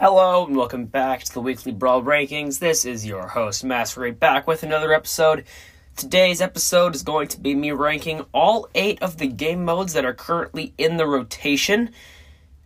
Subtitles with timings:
[0.00, 2.58] Hello and welcome back to the weekly Brawl Rankings.
[2.58, 5.44] This is your host, Masquerade, back with another episode.
[5.94, 10.06] Today's episode is going to be me ranking all eight of the game modes that
[10.06, 11.90] are currently in the rotation.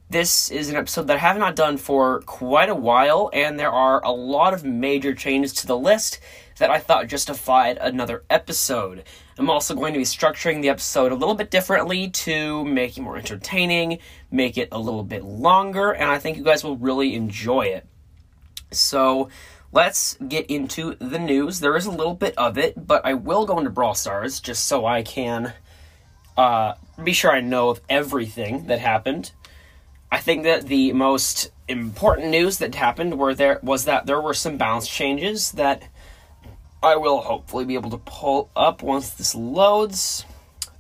[0.09, 3.73] This is an episode that I have not done for quite a while, and there
[3.73, 6.21] are a lot of major changes to the list
[6.59, 9.03] that I thought justified another episode.
[9.39, 13.01] I'm also going to be structuring the episode a little bit differently to make it
[13.01, 13.99] more entertaining,
[14.31, 17.87] make it a little bit longer, and I think you guys will really enjoy it.
[18.71, 19.29] So,
[19.73, 21.61] let's get into the news.
[21.61, 24.67] There is a little bit of it, but I will go into Brawl Stars just
[24.67, 25.53] so I can
[26.37, 29.33] uh, be sure I know of everything that happened.
[30.13, 34.35] I think that the most important news that happened were there was that there were
[34.35, 35.89] some balance changes that
[36.85, 40.27] I will hopefully be able to pull up once this loads.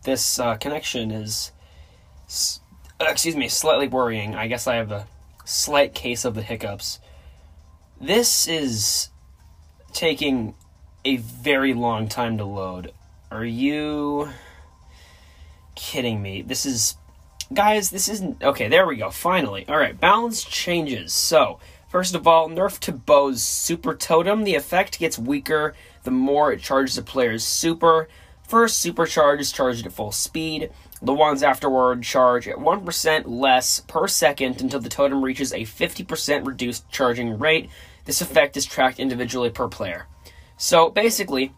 [0.02, 1.50] This uh, connection is,
[3.00, 4.34] excuse me, slightly worrying.
[4.34, 5.06] I guess I have a
[5.46, 7.00] slight case of the hiccups.
[7.98, 9.08] This is
[9.94, 10.54] taking
[11.06, 12.92] a very long time to load.
[13.30, 14.28] Are you
[15.74, 16.42] kidding me?
[16.42, 16.96] This is.
[17.52, 18.42] Guys, this isn't.
[18.42, 19.10] Okay, there we go.
[19.10, 19.66] Finally.
[19.68, 21.14] Alright, balance changes.
[21.14, 24.44] So, first of all, nerf to Bo's Super Totem.
[24.44, 25.74] The effect gets weaker
[26.04, 28.08] the more it charges a player's super.
[28.46, 30.70] First supercharge is charged at full speed.
[31.02, 36.46] The ones afterward charge at 1% less per second until the totem reaches a 50%
[36.46, 37.68] reduced charging rate.
[38.04, 40.06] This effect is tracked individually per player.
[40.56, 41.52] So basically,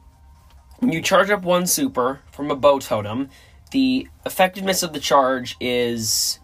[0.78, 3.28] when you charge up one super from a Bo totem,
[3.72, 6.38] the effectiveness of the charge is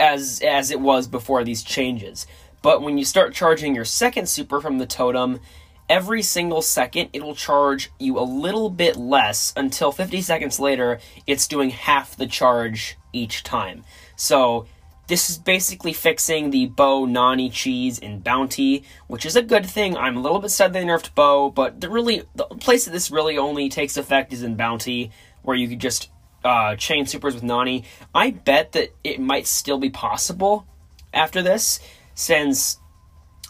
[0.00, 2.26] as as it was before these changes.
[2.62, 5.40] But when you start charging your second super from the totem,
[5.88, 11.46] every single second it'll charge you a little bit less until 50 seconds later it's
[11.46, 13.84] doing half the charge each time.
[14.16, 14.66] So
[15.08, 19.96] this is basically fixing the Bo Nani cheese in Bounty, which is a good thing.
[19.96, 23.10] I'm a little bit sad they nerfed Bo, but the really the place that this
[23.10, 26.10] really only takes effect is in Bounty, where you could just
[26.44, 27.84] uh, chain supers with Nani.
[28.14, 30.66] I bet that it might still be possible
[31.14, 31.78] after this,
[32.14, 32.78] since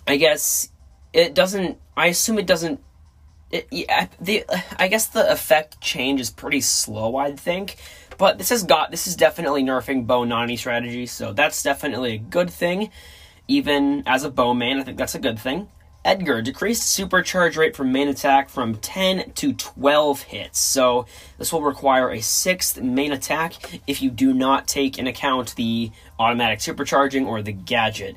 [0.07, 0.69] I guess
[1.17, 2.81] it doesn't I assume it doesn't.
[3.51, 4.45] It, yeah, the
[4.79, 7.17] I guess the effect change is pretty slow.
[7.17, 7.77] I'd think,
[8.19, 12.19] but this has got this is definitely nerfing Bo Nani strategy, so that's definitely a
[12.19, 12.91] good thing.
[13.49, 15.69] Even as a bowman, I think that's a good thing.
[16.05, 20.59] Edgar decreased supercharge rate for main attack from 10 to 12 hits.
[20.61, 21.07] So
[21.37, 25.91] this will require a sixth main attack if you do not take in account the
[26.19, 28.17] automatic supercharging or the gadget.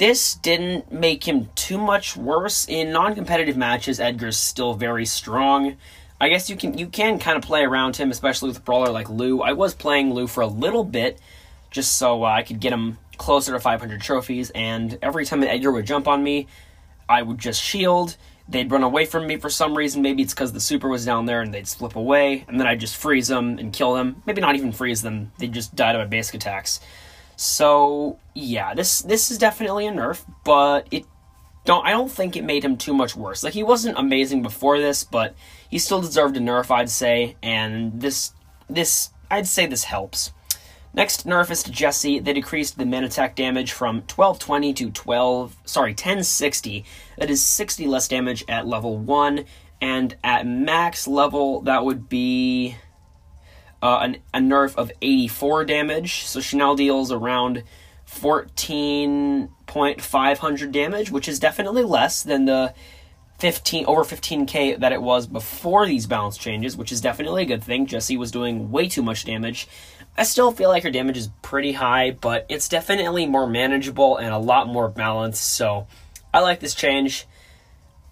[0.00, 2.66] This didn't make him too much worse.
[2.66, 5.76] In non-competitive matches, Edgar's still very strong.
[6.18, 8.90] I guess you can you can kind of play around him, especially with a brawler
[8.90, 9.42] like Lou.
[9.42, 11.20] I was playing Lou for a little bit,
[11.70, 14.48] just so uh, I could get him closer to 500 trophies.
[14.54, 16.46] And every time Edgar would jump on me,
[17.06, 18.16] I would just shield.
[18.48, 20.00] They'd run away from me for some reason.
[20.00, 22.80] Maybe it's because the super was down there and they'd slip away, and then I'd
[22.80, 24.22] just freeze them and kill them.
[24.24, 25.32] Maybe not even freeze them.
[25.36, 26.80] They'd just die to my basic attacks.
[27.40, 31.06] So yeah, this this is definitely a nerf, but it
[31.64, 33.42] don't I don't think it made him too much worse.
[33.42, 35.34] Like he wasn't amazing before this, but
[35.70, 38.34] he still deserved a nerf, I'd say, and this
[38.68, 40.34] this I'd say this helps.
[40.92, 42.18] Next nerf is to Jessie.
[42.18, 46.84] They decreased the main attack damage from 1220 to 12 sorry, 1060.
[47.16, 49.46] That is 60 less damage at level 1
[49.80, 52.76] and at max level that would be
[53.82, 56.24] uh, an, a nerf of 84 damage.
[56.24, 57.62] So she now deals around
[58.06, 62.74] 14.500 damage, which is definitely less than the
[63.38, 67.64] 15 over 15k that it was before these balance changes, which is definitely a good
[67.64, 67.86] thing.
[67.86, 69.66] Jessie was doing way too much damage.
[70.18, 74.34] I still feel like her damage is pretty high, but it's definitely more manageable and
[74.34, 75.54] a lot more balanced.
[75.54, 75.86] So
[76.34, 77.26] I like this change.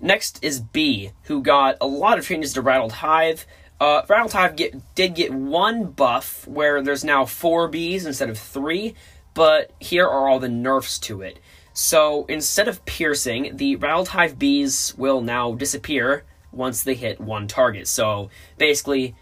[0.01, 3.47] Next is Bea, who got a lot of changes to Rattled Hive.
[3.81, 8.95] Uh, Hive get, did get one buff where there's now four bees instead of three,
[9.35, 11.39] but here are all the nerfs to it.
[11.73, 17.47] So instead of piercing, the Rattled Hive bees will now disappear once they hit one
[17.47, 17.87] target.
[17.87, 19.15] So basically,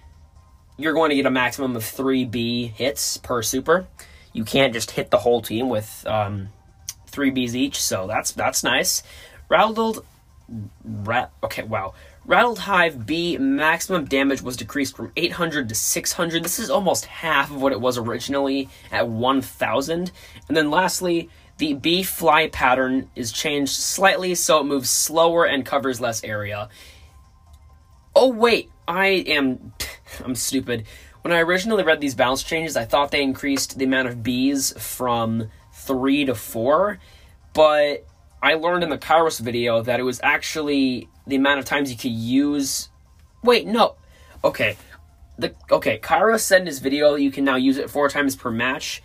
[0.79, 3.87] you're going to get a maximum of three bee hits per super.
[4.33, 6.49] You can't just hit the whole team with um,
[7.07, 9.03] three bees each, so that's that's nice.
[9.49, 10.05] Rattled,
[10.85, 11.33] rat.
[11.43, 11.95] Okay, wow.
[12.27, 16.43] Rattled Hive B maximum damage was decreased from 800 to 600.
[16.43, 20.11] This is almost half of what it was originally at 1000.
[20.49, 25.65] And then lastly, the B fly pattern is changed slightly so it moves slower and
[25.65, 26.69] covers less area.
[28.15, 29.73] Oh wait, I am
[30.25, 30.85] I'm stupid.
[31.23, 34.73] When I originally read these balance changes, I thought they increased the amount of bees
[34.79, 36.99] from 3 to 4,
[37.53, 38.05] but
[38.43, 41.97] I learned in the Kairos video that it was actually the amount of times you
[41.97, 42.89] could use.
[43.43, 43.97] Wait, no.
[44.45, 44.77] Okay,
[45.39, 45.99] the okay.
[45.99, 49.03] Kairos said in his video you can now use it four times per match,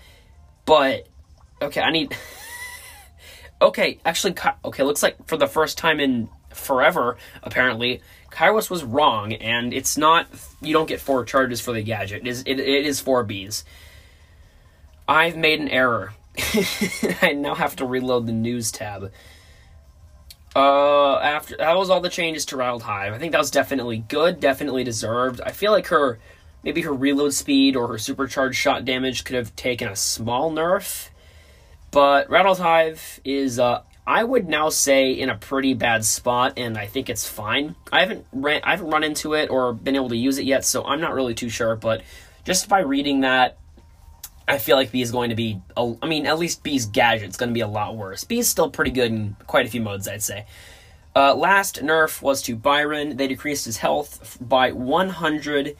[0.65, 1.07] but
[1.61, 2.15] okay, I need.
[3.61, 4.35] okay, actually,
[4.65, 4.83] okay.
[4.83, 8.01] Looks like for the first time in forever, apparently,
[8.31, 10.27] Kairos was wrong, and it's not.
[10.61, 12.21] You don't get four charges for the gadget.
[12.21, 13.63] It is it, it is four Bs.
[15.07, 16.13] I've made an error.
[17.21, 19.11] I now have to reload the news tab.
[20.55, 23.13] Uh, after that was all the changes to Rattled Hive.
[23.13, 25.39] I think that was definitely good, definitely deserved.
[25.41, 26.19] I feel like her,
[26.63, 31.09] maybe her reload speed or her supercharged shot damage could have taken a small nerf.
[31.91, 36.77] But Rattled Hive is, uh, I would now say in a pretty bad spot, and
[36.77, 37.75] I think it's fine.
[37.91, 40.65] I haven't ran, I haven't run into it or been able to use it yet,
[40.65, 41.75] so I'm not really too sure.
[41.75, 42.01] But
[42.43, 43.57] just by reading that,
[44.47, 47.37] I feel like Bea is going to be, I mean, at least Bea's gadget is
[47.37, 48.23] going to be a lot worse.
[48.23, 50.45] Bea is still pretty good in quite a few modes, I'd say.
[51.15, 53.17] Uh, last nerf was to Byron.
[53.17, 55.75] They decreased his health by 100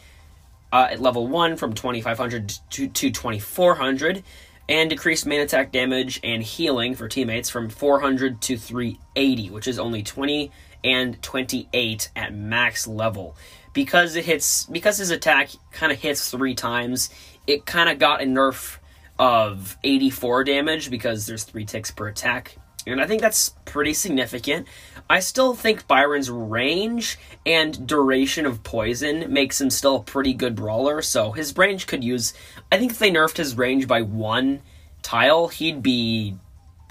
[0.72, 4.24] uh, at level 1 from 2500 to, to 2400,
[4.70, 9.80] and decreased main attack damage and healing for teammates from 400 to 380, which is
[9.80, 10.52] only 20
[10.84, 13.36] and 28 at max level.
[13.74, 17.10] Because it hits, because his attack kind of hits three times,
[17.48, 18.78] it kind of got a nerf
[19.20, 22.58] of 84 damage because there's three ticks per attack.
[22.88, 24.68] And I think that's pretty significant.
[25.10, 30.56] I still think Byron's range and duration of poison makes him still a pretty good
[30.56, 32.34] brawler, so his range could use.
[32.72, 34.62] I think if they nerfed his range by one
[35.04, 36.36] tile, he'd be.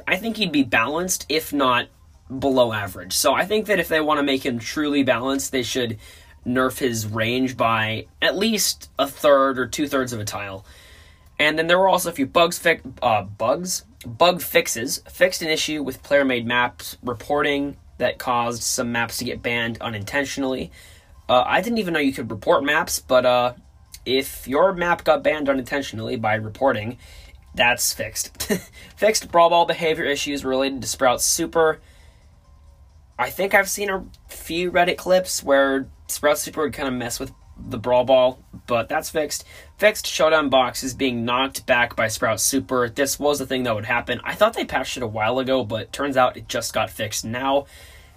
[0.07, 1.89] I think he'd be balanced, if not
[2.39, 3.13] below average.
[3.13, 5.99] So I think that if they want to make him truly balanced, they should
[6.47, 10.65] nerf his range by at least a third or two thirds of a tile.
[11.39, 15.03] And then there were also a few bugs, fi- uh, bugs, bug fixes.
[15.09, 20.71] Fixed an issue with player-made maps reporting that caused some maps to get banned unintentionally.
[21.29, 23.55] Uh, I didn't even know you could report maps, but uh,
[24.05, 26.99] if your map got banned unintentionally by reporting,
[27.55, 28.43] that's fixed.
[28.97, 31.81] fixed brawl ball behavior issues related to Sprout super.
[33.19, 37.21] I think I've seen a few Reddit clips where Sprout Super would kind of mess
[37.21, 37.33] with
[37.69, 39.45] the Brawl Ball, but that's fixed.
[39.77, 42.89] Fixed Showdown Box is being knocked back by Sprout Super.
[42.89, 44.21] This was the thing that would happen.
[44.25, 47.25] I thought they patched it a while ago, but turns out it just got fixed
[47.25, 47.67] now.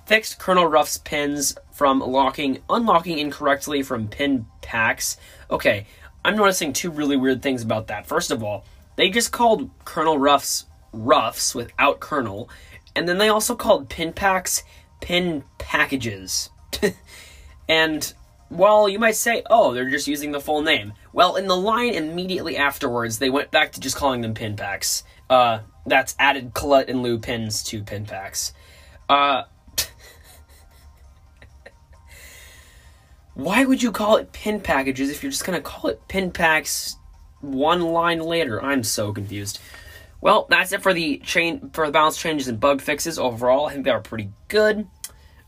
[0.05, 5.17] Fixed Colonel Ruff's pins from locking, unlocking incorrectly from pin packs.
[5.49, 5.85] Okay,
[6.25, 8.07] I'm noticing two really weird things about that.
[8.07, 8.65] First of all,
[8.95, 12.49] they just called Colonel Ruff's Ruffs without Colonel,
[12.95, 14.63] and then they also called pin packs
[15.03, 16.49] pin packages.
[17.67, 18.13] And
[18.49, 21.93] while you might say, oh, they're just using the full name, well, in the line
[21.93, 25.03] immediately afterwards, they went back to just calling them pin packs.
[25.29, 28.53] Uh, that's added Colette and Lou pins to pin packs.
[29.09, 29.43] Uh,
[33.33, 36.95] why would you call it pin packages if you're just gonna call it pin packs
[37.41, 38.63] one line later?
[38.63, 39.59] I'm so confused.
[40.21, 43.19] Well, that's it for the chain for the balance changes and bug fixes.
[43.19, 44.87] Overall, I think they are pretty good.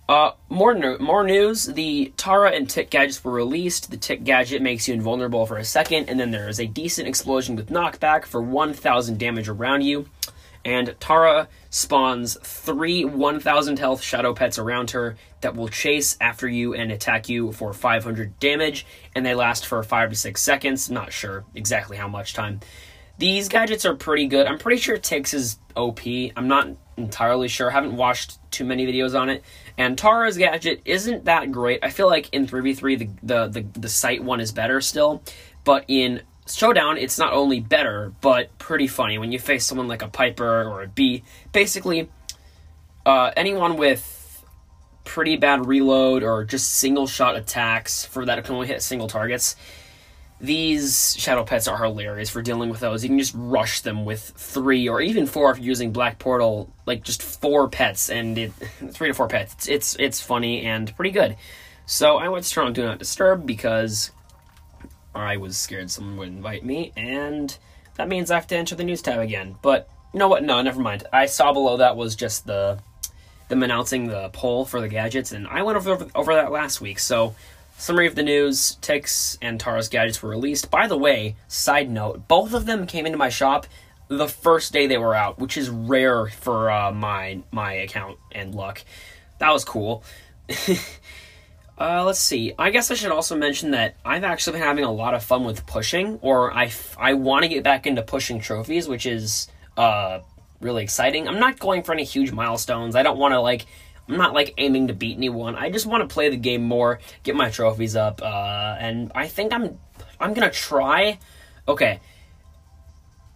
[0.07, 1.65] Uh, more no- more news.
[1.65, 3.89] The Tara and Tick gadgets were released.
[3.89, 7.07] The Tick gadget makes you invulnerable for a second, and then there is a decent
[7.07, 10.07] explosion with knockback for 1,000 damage around you.
[10.63, 16.73] And Tara spawns three 1,000 health shadow pets around her that will chase after you
[16.73, 20.89] and attack you for 500 damage, and they last for 5 to 6 seconds.
[20.89, 22.59] Not sure exactly how much time.
[23.17, 24.45] These gadgets are pretty good.
[24.45, 26.01] I'm pretty sure Tick's is OP.
[26.35, 27.69] I'm not entirely sure.
[27.69, 29.43] I haven't watched too many videos on it.
[29.77, 31.79] And Tara's gadget isn't that great.
[31.83, 35.21] I feel like in 3v3 the the the, the sight one is better still,
[35.63, 40.01] but in Showdown it's not only better but pretty funny when you face someone like
[40.01, 41.23] a Piper or a Bea.
[41.51, 42.09] Basically,
[43.05, 44.43] uh, anyone with
[45.03, 49.55] pretty bad reload or just single shot attacks for that can only hit single targets
[50.39, 53.03] these shadow pets are hilarious for dealing with those.
[53.03, 56.73] You can just rush them with three or even four if you're using Black Portal,
[56.85, 58.51] like just four pets and it,
[58.91, 59.53] three to four pets.
[59.53, 61.37] It's, it's it's funny and pretty good.
[61.85, 64.11] So I went on Do Not Disturb because
[65.13, 67.55] I was scared someone would invite me, and
[67.95, 69.55] that means I have to enter the news tab again.
[69.61, 70.43] But you know what?
[70.43, 71.05] No, never mind.
[71.13, 72.79] I saw below that was just the
[73.47, 76.99] them announcing the poll for the gadgets, and I went over over that last week.
[76.99, 77.35] So
[77.77, 80.71] Summary of the news Tick's and Tara's gadgets were released.
[80.71, 83.67] By the way, side note, both of them came into my shop
[84.07, 88.53] the first day they were out, which is rare for uh, my my account and
[88.55, 88.83] luck.
[89.39, 90.03] That was cool.
[91.77, 92.53] uh, let's see.
[92.57, 95.43] I guess I should also mention that I've actually been having a lot of fun
[95.43, 100.19] with pushing, or I, I want to get back into pushing trophies, which is uh,
[100.61, 101.27] really exciting.
[101.27, 102.95] I'm not going for any huge milestones.
[102.95, 103.65] I don't want to like
[104.07, 105.55] I'm not like aiming to beat anyone.
[105.55, 109.27] I just want to play the game more, get my trophies up, uh, and I
[109.27, 109.79] think I'm
[110.19, 111.19] I'm gonna try.
[111.67, 111.99] Okay,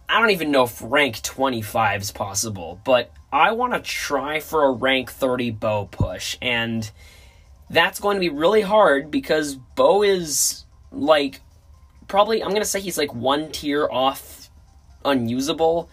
[0.08, 4.64] I don't even know if rank 25 is possible, but I want to try for
[4.64, 6.88] a rank 30 Bo push, and
[7.68, 11.40] that's going to be really hard because Bo is like
[12.08, 14.50] probably I'm gonna say he's like one tier off
[15.04, 15.88] unusable,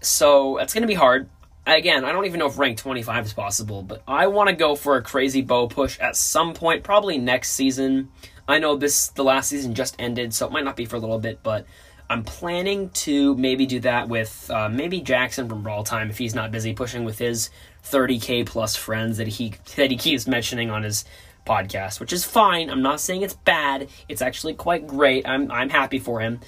[0.00, 1.28] so that's gonna be hard
[1.66, 4.74] again, I don't even know if rank 25 is possible, but I want to go
[4.74, 8.10] for a crazy Bo push at some point, probably next season.
[8.46, 10.98] I know this the last season just ended, so it might not be for a
[10.98, 11.66] little bit, but
[12.10, 16.34] I'm planning to maybe do that with uh, maybe Jackson from Brawl Time if he's
[16.34, 17.48] not busy pushing with his
[17.84, 21.06] 30k plus friends that he that he keeps mentioning on his
[21.46, 22.68] podcast, which is fine.
[22.68, 23.88] I'm not saying it's bad.
[24.08, 25.26] It's actually quite great.
[25.26, 26.40] I'm I'm happy for him,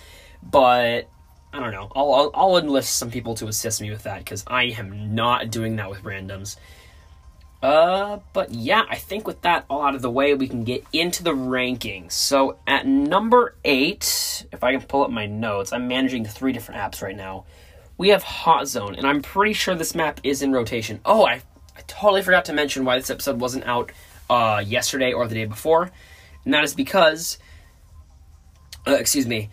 [0.42, 1.08] but
[1.52, 1.90] I don't know.
[1.94, 5.50] I'll, I'll, I'll enlist some people to assist me with that because I am not
[5.50, 6.56] doing that with randoms.
[7.62, 10.84] Uh, but yeah, I think with that all out of the way, we can get
[10.92, 12.12] into the rankings.
[12.12, 16.80] So at number eight, if I can pull up my notes, I'm managing three different
[16.80, 17.46] apps right now.
[17.98, 21.00] We have Hot Zone, and I'm pretty sure this map is in rotation.
[21.04, 21.40] Oh, I,
[21.76, 23.90] I totally forgot to mention why this episode wasn't out
[24.28, 25.90] uh, yesterday or the day before,
[26.44, 27.38] and that is because,
[28.86, 29.48] uh, excuse me,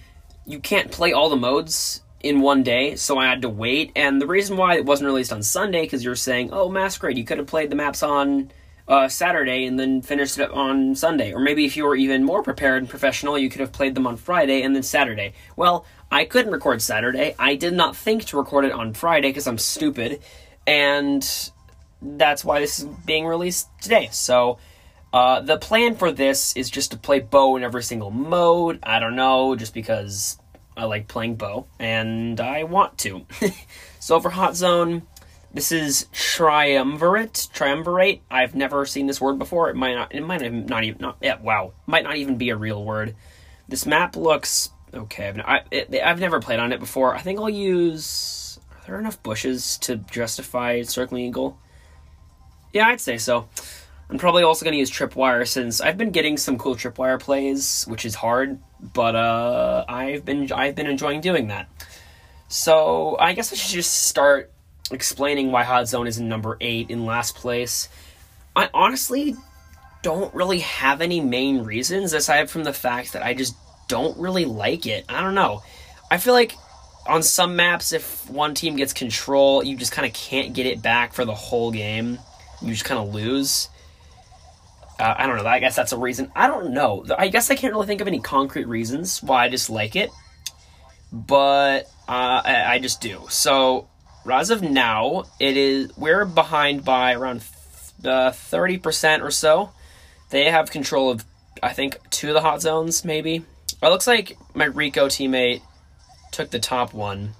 [0.45, 3.91] you can't play all the modes in one day, so I had to wait.
[3.95, 7.25] And the reason why it wasn't released on Sunday, because you're saying, oh, Masquerade, you
[7.25, 8.51] could have played the maps on
[8.87, 11.33] uh, Saturday and then finished it on Sunday.
[11.33, 14.07] Or maybe if you were even more prepared and professional, you could have played them
[14.07, 15.33] on Friday and then Saturday.
[15.55, 17.35] Well, I couldn't record Saturday.
[17.39, 20.21] I did not think to record it on Friday because I'm stupid.
[20.65, 21.27] And
[22.01, 24.09] that's why this is being released today.
[24.11, 24.59] So.
[25.13, 28.79] Uh, the plan for this is just to play Bo in every single mode.
[28.81, 30.39] I don't know, just because
[30.75, 33.25] I like playing Bo, and I want to.
[33.99, 35.03] so for Hot Zone,
[35.53, 37.49] this is triumvirate.
[37.53, 38.23] Triumvirate.
[38.31, 39.69] I've never seen this word before.
[39.69, 40.15] It might not.
[40.15, 40.99] It might not even.
[40.99, 41.17] Not.
[41.21, 41.39] Yeah.
[41.39, 41.73] Wow.
[41.85, 43.15] Might not even be a real word.
[43.67, 45.27] This map looks okay.
[45.27, 47.13] I've, I, it, I've never played on it before.
[47.13, 48.59] I think I'll use.
[48.71, 51.59] Are there enough bushes to justify circling eagle?
[52.73, 53.47] Yeah, I'd say so.
[54.13, 57.83] I'm probably also going to use tripwire since I've been getting some cool tripwire plays,
[57.85, 61.67] which is hard, but uh, I've been I've been enjoying doing that.
[62.47, 64.51] So I guess I should just start
[64.91, 67.89] explaining why Hot Zone is in number eight in last place.
[68.55, 69.35] I honestly
[70.03, 73.55] don't really have any main reasons aside from the fact that I just
[73.87, 75.05] don't really like it.
[75.09, 75.63] I don't know.
[76.11, 76.53] I feel like
[77.07, 80.83] on some maps, if one team gets control, you just kind of can't get it
[80.83, 82.19] back for the whole game.
[82.61, 83.69] You just kind of lose.
[84.99, 85.45] Uh, I don't know.
[85.45, 86.31] I guess that's a reason.
[86.35, 87.05] I don't know.
[87.17, 90.11] I guess I can't really think of any concrete reasons why I just like it,
[91.11, 93.25] but uh, I, I, just do.
[93.29, 93.87] So
[94.31, 97.43] as of now, it is we're behind by around
[98.05, 99.71] uh, thirty percent or so.
[100.29, 101.23] They have control of,
[101.61, 103.43] I think, two of the hot zones, maybe.
[103.81, 105.61] It looks like my Rico teammate
[106.31, 107.33] took the top one.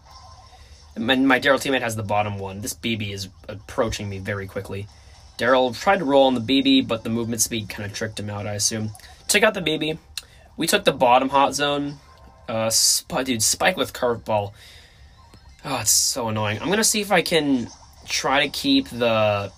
[0.98, 2.62] My, my Daryl teammate has the bottom one.
[2.62, 4.88] This Bibi is approaching me very quickly.
[5.38, 8.30] Daryl tried to roll on the Bibi, but the movement speed kind of tricked him
[8.30, 8.92] out, I assume.
[9.28, 9.98] Took out the Bibi.
[10.58, 11.96] We took the bottom hot zone.
[12.48, 14.54] Uh, sp- dude, Spike with curveball.
[15.66, 16.60] Oh, it's so annoying.
[16.62, 17.68] I'm gonna see if I can
[18.06, 19.52] try to keep the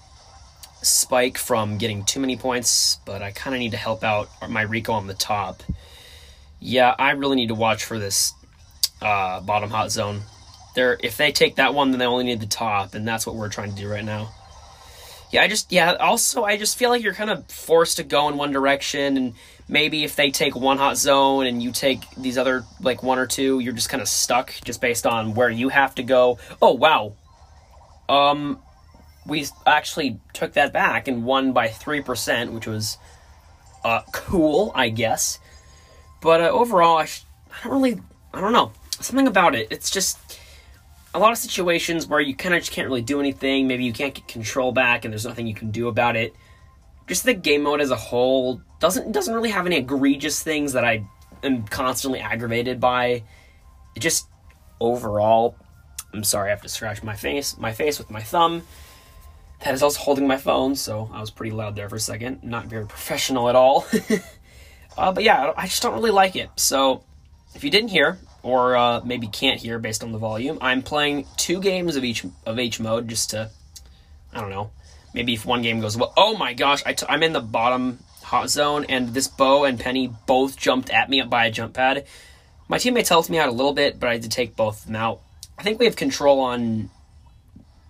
[0.82, 4.62] Spike from getting too many points, but I kind of need to help out my
[4.62, 5.64] Rico on the top.
[6.60, 8.34] Yeah, I really need to watch for this
[9.02, 10.22] uh, bottom hot zone.
[10.76, 13.36] There, if they take that one, then they only need the top, and that's what
[13.36, 14.35] we're trying to do right now
[15.32, 15.94] yeah, I just yeah.
[15.94, 19.34] Also, I just feel like you're kind of forced to go in one direction, and
[19.68, 23.28] maybe if they take one hot zone and you take these other like one or
[23.28, 26.38] two, you're just kind of stuck just based on where you have to go.
[26.62, 27.14] Oh wow,
[28.08, 28.60] um,
[29.26, 32.98] we actually took that back and won by three percent, which was
[33.84, 35.40] uh cool, I guess.
[36.22, 38.02] But uh, overall, I, sh- I don't really,
[38.34, 39.68] I don't know, something about it.
[39.70, 40.18] It's just
[41.16, 43.68] a lot of situations where you kind of just can't really do anything.
[43.68, 46.36] Maybe you can't get control back, and there's nothing you can do about it.
[47.08, 50.84] Just the game mode as a whole doesn't doesn't really have any egregious things that
[50.84, 51.08] I
[51.42, 53.24] am constantly aggravated by.
[53.96, 54.28] It just
[54.82, 55.56] overall,
[56.14, 58.64] I'm sorry, I have to scratch my face my face with my thumb.
[59.64, 62.44] That is also holding my phone, so I was pretty loud there for a second.
[62.44, 63.88] Not very professional at all.
[64.98, 66.50] uh, but yeah, I just don't really like it.
[66.58, 67.06] So
[67.54, 70.60] if you didn't hear, or uh, maybe can't hear based on the volume.
[70.62, 73.50] I'm playing two games of each of each mode just to,
[74.32, 74.70] I don't know,
[75.16, 76.14] maybe if one game goes well.
[76.16, 79.80] Oh my gosh, i t- I'm in the bottom hot zone, and this Bo and
[79.80, 82.06] Penny both jumped at me by a jump pad.
[82.68, 84.86] My teammates helped me out a little bit, but I had to take both of
[84.86, 85.22] them out.
[85.58, 86.92] I think we have control on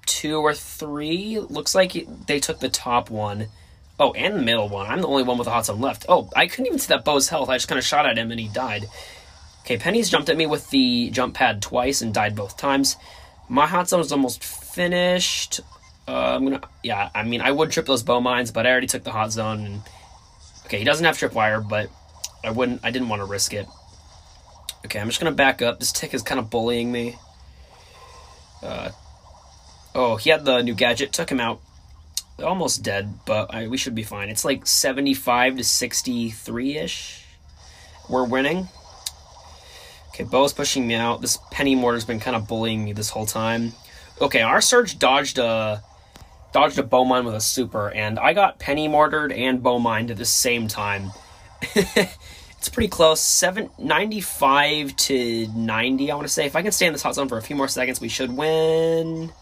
[0.06, 1.38] two or three.
[1.38, 3.48] Looks like they took the top one.
[4.00, 4.88] Oh, and the middle one.
[4.88, 6.06] I'm the only one with a hot zone left.
[6.08, 7.50] Oh, I couldn't even see that Bo's health.
[7.50, 8.86] I just kind of shot at him and he died.
[9.65, 12.98] Okay, Penny's jumped at me with the jump pad twice and died both times.
[13.50, 15.60] My hot zone is almost finished.
[16.07, 17.10] Uh, I'm gonna, yeah.
[17.15, 19.65] I mean, I would trip those Bo mines, but I already took the hot zone.
[19.65, 19.81] And
[20.65, 21.89] okay, he doesn't have tripwire, but
[22.43, 22.81] I wouldn't.
[22.84, 23.65] I didn't want to risk it.
[24.86, 25.79] Okay, I'm just gonna back up.
[25.79, 27.15] This tick is kind of bullying me.
[28.62, 28.91] Uh,
[29.95, 31.12] oh, he had the new gadget.
[31.12, 31.60] Took him out.
[32.38, 34.29] Almost dead, but I, we should be fine.
[34.29, 37.25] It's like 75 to 63 ish.
[38.07, 38.67] We're winning.
[40.15, 41.19] Okay, Bo's pushing me out.
[41.19, 43.74] This Penny Mortar's been kind of bullying me this whole time.
[44.22, 45.84] Okay, our Surge dodged a
[46.53, 50.12] dodged a Bo mine with a super, and I got Penny Mortared and Bo mined
[50.12, 51.12] at the same time.
[51.75, 53.19] it's pretty close.
[53.19, 56.45] Seven ninety-five to 90, I want to say.
[56.45, 58.31] If I can stay in this hot zone for a few more seconds, we should
[58.31, 59.34] win.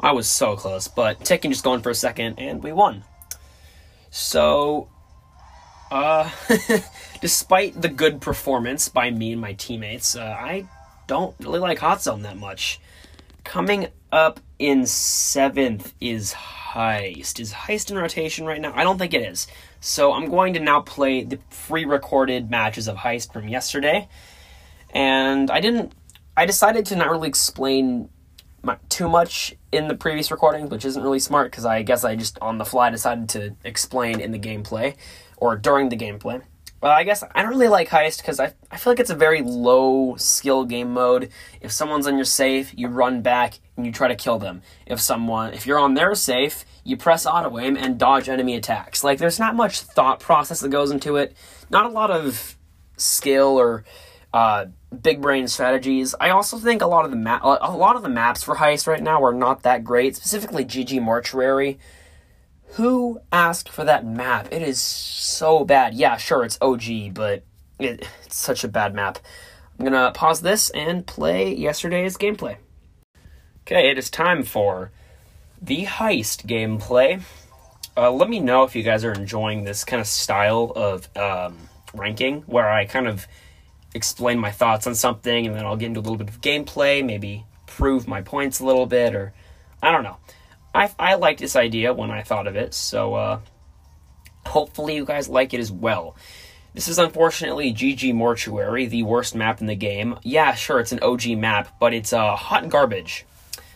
[0.00, 3.04] I was so close, but Tekken just going for a second, and we won.
[4.10, 4.88] So,
[5.92, 6.30] uh,
[7.20, 10.66] despite the good performance by me and my teammates, uh, I
[11.06, 12.80] don't really like Hot Zone that much.
[13.44, 17.38] Coming up in seventh is Heist.
[17.38, 18.72] Is Heist in rotation right now?
[18.74, 19.46] I don't think it is.
[19.80, 24.08] So I'm going to now play the pre recorded matches of Heist from yesterday.
[24.94, 25.92] And I didn't.
[26.34, 28.08] I decided to not really explain
[28.88, 32.38] too much in the previous recordings, which isn't really smart because I guess I just
[32.40, 34.94] on the fly decided to explain in the gameplay
[35.42, 36.40] or during the gameplay.
[36.80, 39.16] Well, I guess I don't really like Heist because I, I feel like it's a
[39.16, 41.30] very low skill game mode.
[41.60, 44.62] If someone's on your safe, you run back and you try to kill them.
[44.86, 49.02] If someone, if you're on their safe, you press auto aim and dodge enemy attacks.
[49.02, 51.36] Like there's not much thought process that goes into it.
[51.70, 52.56] Not a lot of
[52.96, 53.84] skill or
[54.32, 54.66] uh,
[55.02, 56.14] big brain strategies.
[56.20, 58.86] I also think a lot of the map, a lot of the maps for Heist
[58.86, 60.14] right now are not that great.
[60.14, 61.80] Specifically, GG Mortuary
[62.72, 64.48] who asked for that map?
[64.50, 65.94] It is so bad.
[65.94, 67.44] Yeah, sure, it's OG, but
[67.78, 69.18] it, it's such a bad map.
[69.78, 72.56] I'm gonna pause this and play yesterday's gameplay.
[73.66, 74.90] Okay, it is time for
[75.60, 77.22] the heist gameplay.
[77.96, 81.68] Uh, let me know if you guys are enjoying this kind of style of um,
[81.92, 83.26] ranking, where I kind of
[83.94, 87.04] explain my thoughts on something and then I'll get into a little bit of gameplay,
[87.04, 89.34] maybe prove my points a little bit, or
[89.82, 90.16] I don't know.
[90.74, 93.40] I, I liked this idea when I thought of it, so uh,
[94.46, 96.16] hopefully you guys like it as well.
[96.74, 100.18] This is unfortunately GG Mortuary, the worst map in the game.
[100.22, 103.26] Yeah, sure, it's an OG map, but it's uh, hot garbage.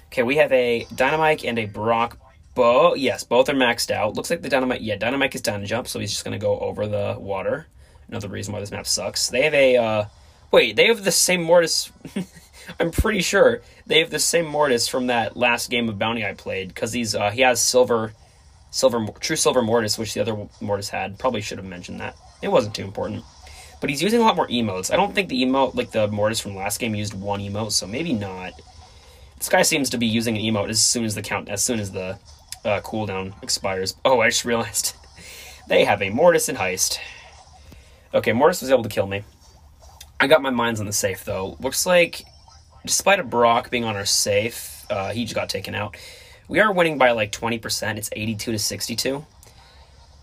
[0.06, 2.18] Okay, we have a Dynamike and a Brock
[2.54, 2.94] Bo.
[2.94, 4.14] Yes, both are maxed out.
[4.14, 6.42] Looks like the Dynamike, yeah, Dynamike is down to jump, so he's just going to
[6.42, 7.66] go over the water.
[8.08, 9.28] Another reason why this map sucks.
[9.28, 10.04] They have a, uh,
[10.50, 11.92] wait, they have the same Mortis.
[12.78, 16.34] I'm pretty sure they have the same Mortis from that last game of Bounty I
[16.34, 18.12] played because he's uh, he has silver,
[18.70, 21.18] silver true silver Mortis, which the other Mortis had.
[21.18, 22.16] Probably should have mentioned that.
[22.42, 23.24] It wasn't too important.
[23.80, 24.92] But he's using a lot more emotes.
[24.92, 27.86] I don't think the emote like the Mortis from last game used one emote, so
[27.86, 28.52] maybe not.
[29.38, 31.78] This guy seems to be using an emote as soon as the count as soon
[31.78, 32.18] as the
[32.64, 33.96] uh, cooldown expires.
[34.04, 34.94] Oh, I just realized
[35.68, 36.98] they have a Mortis in heist.
[38.14, 39.24] Okay, Mortis was able to kill me.
[40.18, 41.56] I got my mines on the safe though.
[41.60, 42.24] Looks like
[42.86, 45.96] despite a Brock being on our safe, uh, he just got taken out.
[46.48, 47.96] We are winning by like 20%.
[47.96, 49.26] It's 82 to 62.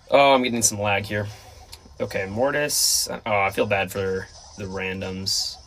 [0.09, 1.27] Oh, I'm getting some lag here.
[1.99, 3.07] Okay, Mortis.
[3.11, 5.57] Oh, I feel bad for the randoms.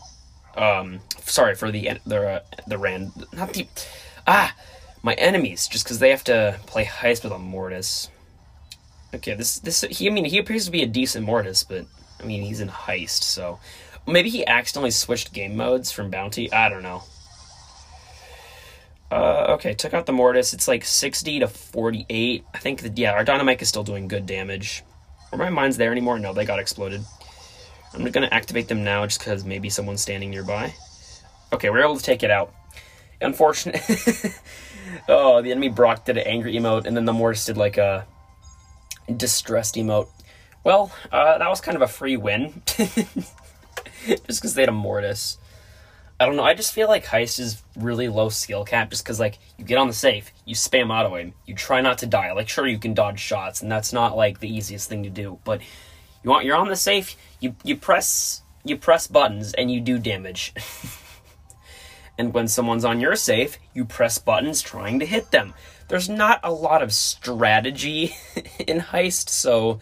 [0.57, 3.67] Um, sorry for the the uh, the rand not the
[4.27, 4.55] ah
[5.03, 8.11] my enemies just because they have to play heist with a Mortis.
[9.15, 11.85] Okay, this this he I mean he appears to be a decent Mortis, but
[12.21, 13.59] I mean he's in heist, so
[14.07, 16.53] Maybe he accidentally switched game modes from Bounty.
[16.53, 17.03] I don't know.
[19.11, 20.53] Uh, okay, took out the Mortis.
[20.53, 22.45] It's like 60 to 48.
[22.55, 24.85] I think, that, yeah, our Dynamike is still doing good damage.
[25.33, 26.19] Are my mines there anymore?
[26.19, 27.03] No, they got exploded.
[27.93, 30.75] I'm going to activate them now just because maybe someone's standing nearby.
[31.53, 32.53] Okay, we're able to take it out.
[33.21, 33.81] Unfortunate.
[35.09, 38.07] oh, the enemy Brock did an angry emote, and then the Mortis did like a
[39.17, 40.09] distressed emote.
[40.65, 42.63] Well, uh, that was kind of a free win.
[44.27, 45.39] just because they had a mortis.
[46.19, 46.45] I don't know.
[46.45, 49.77] I just feel like heist is really low skill cap just because like you get
[49.77, 52.33] on the safe, you spam auto aim, you try not to die.
[52.33, 55.39] Like sure you can dodge shots, and that's not like the easiest thing to do,
[55.45, 55.61] but
[56.23, 59.99] you want you're on the safe, you you press you press buttons and you do
[59.99, 60.55] damage.
[62.19, 65.53] and when someone's on your safe, you press buttons trying to hit them.
[65.89, 68.17] There's not a lot of strategy
[68.59, 69.81] in heist, so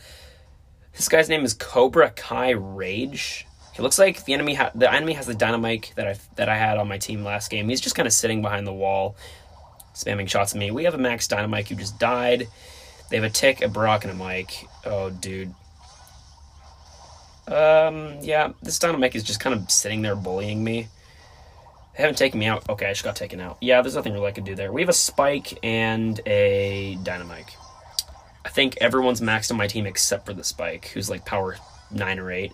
[0.97, 3.47] this guy's name is Cobra Kai Rage.
[3.77, 6.57] It looks like the enemy ha- the enemy has the Dynamike that I that I
[6.57, 7.69] had on my team last game.
[7.69, 9.17] He's just kind of sitting behind the wall.
[9.95, 10.71] spamming shots at me.
[10.71, 12.49] We have a Max Dynamike who just died.
[13.11, 14.67] They have a Tick, a Brock, and a Mike.
[14.85, 15.55] Oh, dude.
[17.47, 20.89] Um, yeah, this Dynamike is just kind of sitting there bullying me.
[21.97, 22.69] They haven't taken me out.
[22.69, 23.59] Okay, I just got taken out.
[23.61, 24.73] Yeah, there's nothing really I could do there.
[24.73, 27.51] We have a Spike and a Dynamike.
[28.45, 31.57] I think everyone's maxed on my team except for the Spike, who's like power
[31.93, 32.53] 9 or 8.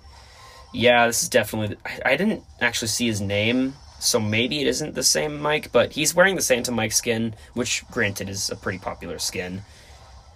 [0.73, 1.77] Yeah, this is definitely...
[1.85, 5.93] I, I didn't actually see his name, so maybe it isn't the same Mike, but
[5.93, 9.63] he's wearing the Santa Mike skin, which, granted, is a pretty popular skin.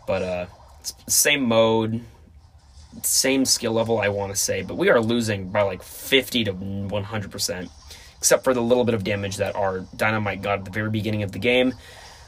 [0.07, 0.47] But, uh,
[1.07, 2.03] same mode,
[3.03, 6.53] same skill level, I want to say, but we are losing by like 50 to
[6.53, 7.70] 100%,
[8.18, 11.23] except for the little bit of damage that our Dynamike got at the very beginning
[11.23, 11.75] of the game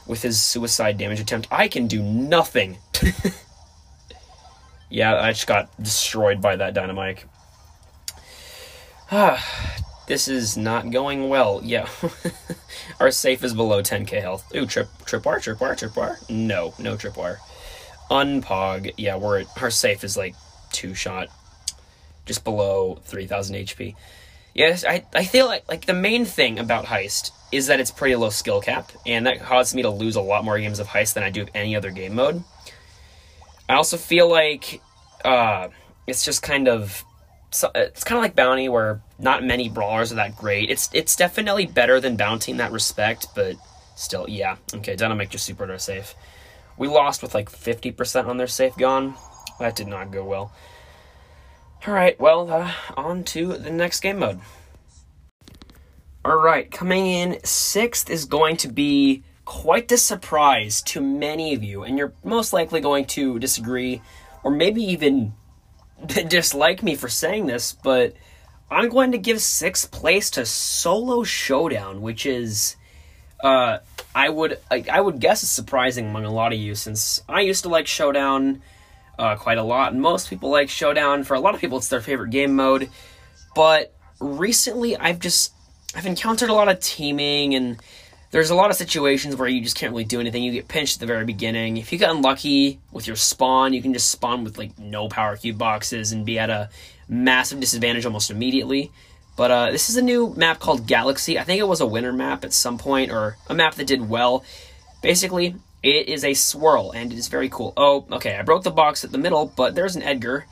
[0.07, 1.47] with his suicide damage attempt.
[1.51, 2.77] I can do nothing.
[4.89, 7.23] yeah, I just got destroyed by that Dynamike.
[9.11, 9.75] Ah,
[10.07, 11.61] this is not going well.
[11.63, 11.87] Yeah.
[12.99, 14.53] our safe is below 10k health.
[14.55, 16.29] Ooh, trip, tripwire, tripwire, tripwire.
[16.29, 17.37] No, no tripwire.
[18.09, 18.93] Unpog.
[18.97, 20.35] Yeah, we're at, our safe is like
[20.71, 21.27] two shot,
[22.25, 23.95] just below 3,000 HP.
[24.53, 28.15] Yes, I, I feel like like the main thing about Heist is that it's pretty
[28.15, 31.13] low skill cap, and that causes me to lose a lot more games of Heist
[31.13, 32.43] than I do of any other game mode.
[33.69, 34.81] I also feel like
[35.23, 35.67] uh,
[36.07, 37.03] it's just kind of
[37.51, 40.69] it's kind of like Bounty, where not many brawlers are that great.
[40.69, 43.55] It's it's definitely better than Bounty in that respect, but
[43.95, 44.57] still, yeah.
[44.73, 46.13] Okay, Dynamike just super our safe.
[46.77, 49.15] We lost with like 50% on their safe gone.
[49.59, 50.53] That did not go well.
[51.87, 54.39] Alright, well, uh, on to the next game mode.
[56.25, 61.83] Alright, coming in sixth is going to be quite the surprise to many of you,
[61.83, 64.01] and you're most likely going to disagree
[64.43, 65.33] or maybe even
[66.27, 68.13] dislike me for saying this, but
[68.69, 72.75] I'm going to give sixth place to Solo Showdown, which is,
[73.43, 73.79] uh,
[74.13, 77.41] I would I, I would guess is surprising among a lot of you since I
[77.41, 78.61] used to like Showdown
[79.19, 79.93] uh, quite a lot.
[79.93, 81.23] And most people like Showdown.
[81.23, 82.89] For a lot of people, it's their favorite game mode.
[83.55, 85.53] But recently, I've just
[85.95, 87.79] I've encountered a lot of teaming, and
[88.31, 90.43] there's a lot of situations where you just can't really do anything.
[90.43, 91.77] You get pinched at the very beginning.
[91.77, 95.37] If you get unlucky with your spawn, you can just spawn with like no power
[95.37, 96.69] cube boxes and be at a
[97.07, 98.91] massive disadvantage almost immediately.
[99.37, 101.37] But uh, this is a new map called Galaxy.
[101.37, 104.09] I think it was a winner map at some point, or a map that did
[104.09, 104.43] well.
[105.03, 107.71] Basically, it is a swirl, and it is very cool.
[107.77, 110.47] Oh, okay, I broke the box at the middle, but there's an Edgar.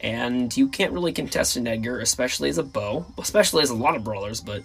[0.00, 3.06] And you can't really contest an Edgar, especially as a Bo.
[3.18, 4.62] Especially as a lot of brawlers, but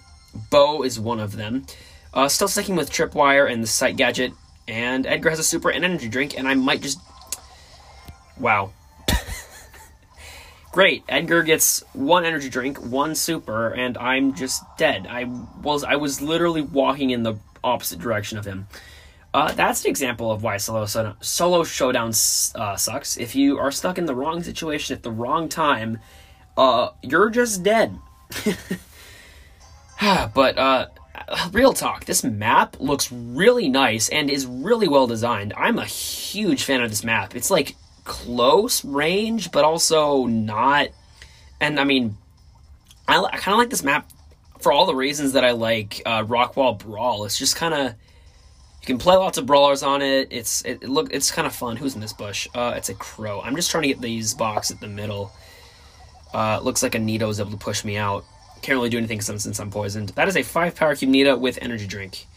[0.51, 1.65] Bo is one of them.
[2.13, 4.33] Uh, still sticking with Tripwire and the Sight Gadget.
[4.67, 6.99] And Edgar has a super and energy drink, and I might just...
[8.39, 8.71] Wow.
[10.71, 15.07] Great, Edgar gets one energy drink, one super, and I'm just dead.
[15.09, 15.23] I
[15.61, 18.67] was I was literally walking in the opposite direction of him.
[19.33, 22.09] Uh, that's an example of why solo solo showdown
[22.55, 23.17] uh, sucks.
[23.17, 25.99] If you are stuck in the wrong situation at the wrong time,
[26.55, 27.97] uh, you're just dead.
[30.33, 30.87] but uh,
[31.51, 35.53] real talk, this map looks really nice and is really well designed.
[35.55, 37.35] I'm a huge fan of this map.
[37.35, 40.89] It's like close range, but also not.
[41.59, 42.17] And I mean,
[43.07, 44.09] I, I kind of like this map
[44.59, 47.25] for all the reasons that I like uh, Rockwall Brawl.
[47.25, 47.93] It's just kind of
[48.81, 50.29] you can play lots of brawlers on it.
[50.31, 51.75] It's it, it look it's kind of fun.
[51.75, 52.47] Who's in this bush?
[52.53, 53.41] Uh, it's a crow.
[53.41, 55.31] I'm just trying to get these box at the middle.
[56.33, 58.23] Uh, looks like a Nita is able to push me out.
[58.61, 60.09] Can't really do anything since, since I'm poisoned.
[60.09, 62.27] That is a five power cube Nita with energy drink.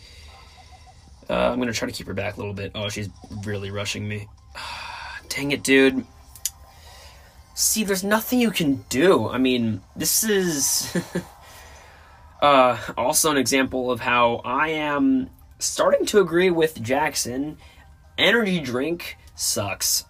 [1.28, 2.72] Uh, I'm gonna try to keep her back a little bit.
[2.74, 3.08] Oh, she's
[3.44, 4.28] really rushing me.
[5.28, 6.04] Dang it, dude.
[7.54, 9.28] See, there's nothing you can do.
[9.28, 10.96] I mean, this is
[12.42, 17.58] uh, also an example of how I am starting to agree with Jackson.
[18.18, 20.04] Energy drink sucks.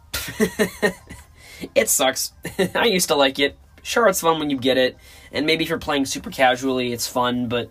[1.75, 2.33] it sucks.
[2.75, 3.59] I used to like it.
[3.83, 4.97] Sure, it's fun when you get it,
[5.33, 7.71] and maybe if you're playing super casually, it's fun, but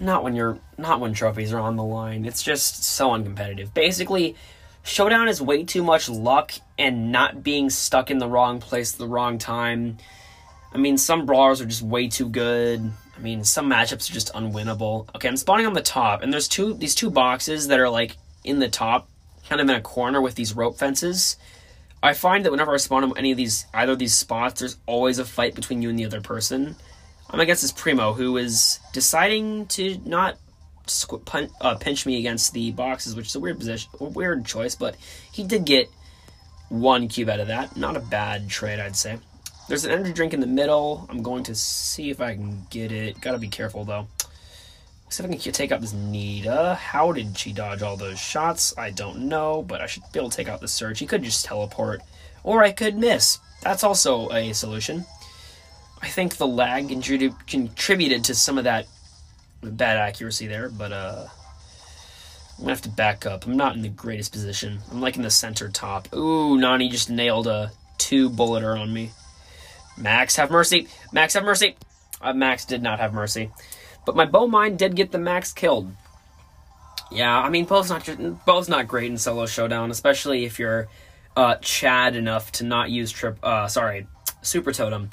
[0.00, 2.24] not when you're not when trophies are on the line.
[2.24, 3.72] It's just so uncompetitive.
[3.72, 4.36] Basically,
[4.82, 8.98] Showdown is way too much luck and not being stuck in the wrong place at
[8.98, 9.96] the wrong time.
[10.74, 12.92] I mean, some brawlers are just way too good.
[13.16, 15.06] I mean, some matchups are just unwinnable.
[15.14, 18.16] Okay, I'm spawning on the top, and there's two these two boxes that are like
[18.44, 19.08] in the top,
[19.48, 21.36] kind of in a corner with these rope fences.
[22.04, 24.76] I find that whenever I spawn on any of these either of these spots, there's
[24.84, 26.76] always a fight between you and the other person.
[27.30, 30.36] I'm against this Primo who is deciding to not
[30.86, 34.44] squ- pun- uh, pinch me against the boxes, which is a weird position, a weird
[34.44, 34.96] choice, but
[35.32, 35.88] he did get
[36.68, 37.74] one cube out of that.
[37.74, 39.18] Not a bad trade, I'd say.
[39.66, 41.06] There's an energy drink in the middle.
[41.08, 43.18] I'm going to see if I can get it.
[43.22, 44.08] Gotta be careful though.
[45.08, 46.74] See if I can take out this Nita.
[46.74, 48.76] How did she dodge all those shots?
[48.76, 50.98] I don't know, but I should be able to take out the Surge.
[50.98, 52.02] He could just teleport,
[52.42, 53.38] or I could miss.
[53.62, 55.06] That's also a solution.
[56.02, 58.86] I think the lag contributed to some of that
[59.62, 61.26] bad accuracy there, but uh,
[62.58, 63.46] I'm gonna have to back up.
[63.46, 64.80] I'm not in the greatest position.
[64.90, 66.14] I'm like in the center top.
[66.14, 69.12] Ooh, Nani just nailed a two bulleter on me.
[69.96, 70.88] Max, have mercy.
[71.12, 71.76] Max, have mercy.
[72.20, 73.50] Uh, Max did not have mercy.
[74.04, 75.90] But my Bo mine did get the max killed.
[77.10, 78.08] Yeah, I mean, Bo's not
[78.44, 80.88] Bo's not great in solo showdown, especially if you're
[81.36, 83.38] uh, Chad enough to not use trip.
[83.42, 84.06] Uh, sorry,
[84.42, 85.10] super totem.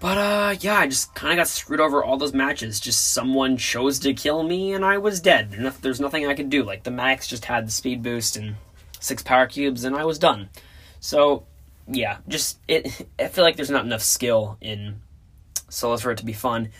[0.00, 2.80] But uh, yeah, I just kind of got screwed over all those matches.
[2.80, 5.52] Just someone chose to kill me, and I was dead.
[5.80, 6.62] There's nothing I could do.
[6.62, 8.56] Like the max just had the speed boost and
[9.00, 10.50] six power cubes, and I was done.
[11.00, 11.46] So
[11.86, 13.06] yeah, just it.
[13.18, 15.00] I feel like there's not enough skill in
[15.68, 16.70] solos for it to be fun.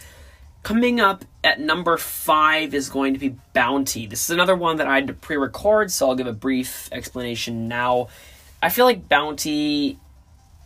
[0.64, 4.06] Coming up at number five is going to be Bounty.
[4.06, 6.88] This is another one that I had to pre record, so I'll give a brief
[6.90, 8.08] explanation now.
[8.62, 9.98] I feel like Bounty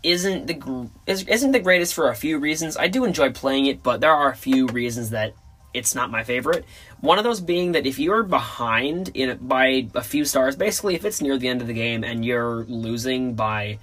[0.05, 2.77] isn't the isn't the greatest for a few reasons.
[2.77, 5.35] I do enjoy playing it, but there are a few reasons that
[5.75, 6.65] it's not my favorite.
[7.01, 11.05] One of those being that if you're behind in by a few stars, basically if
[11.05, 13.81] it's near the end of the game and you're losing by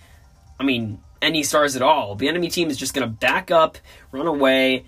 [0.57, 3.77] I mean any stars at all, the enemy team is just going to back up,
[4.13, 4.85] run away,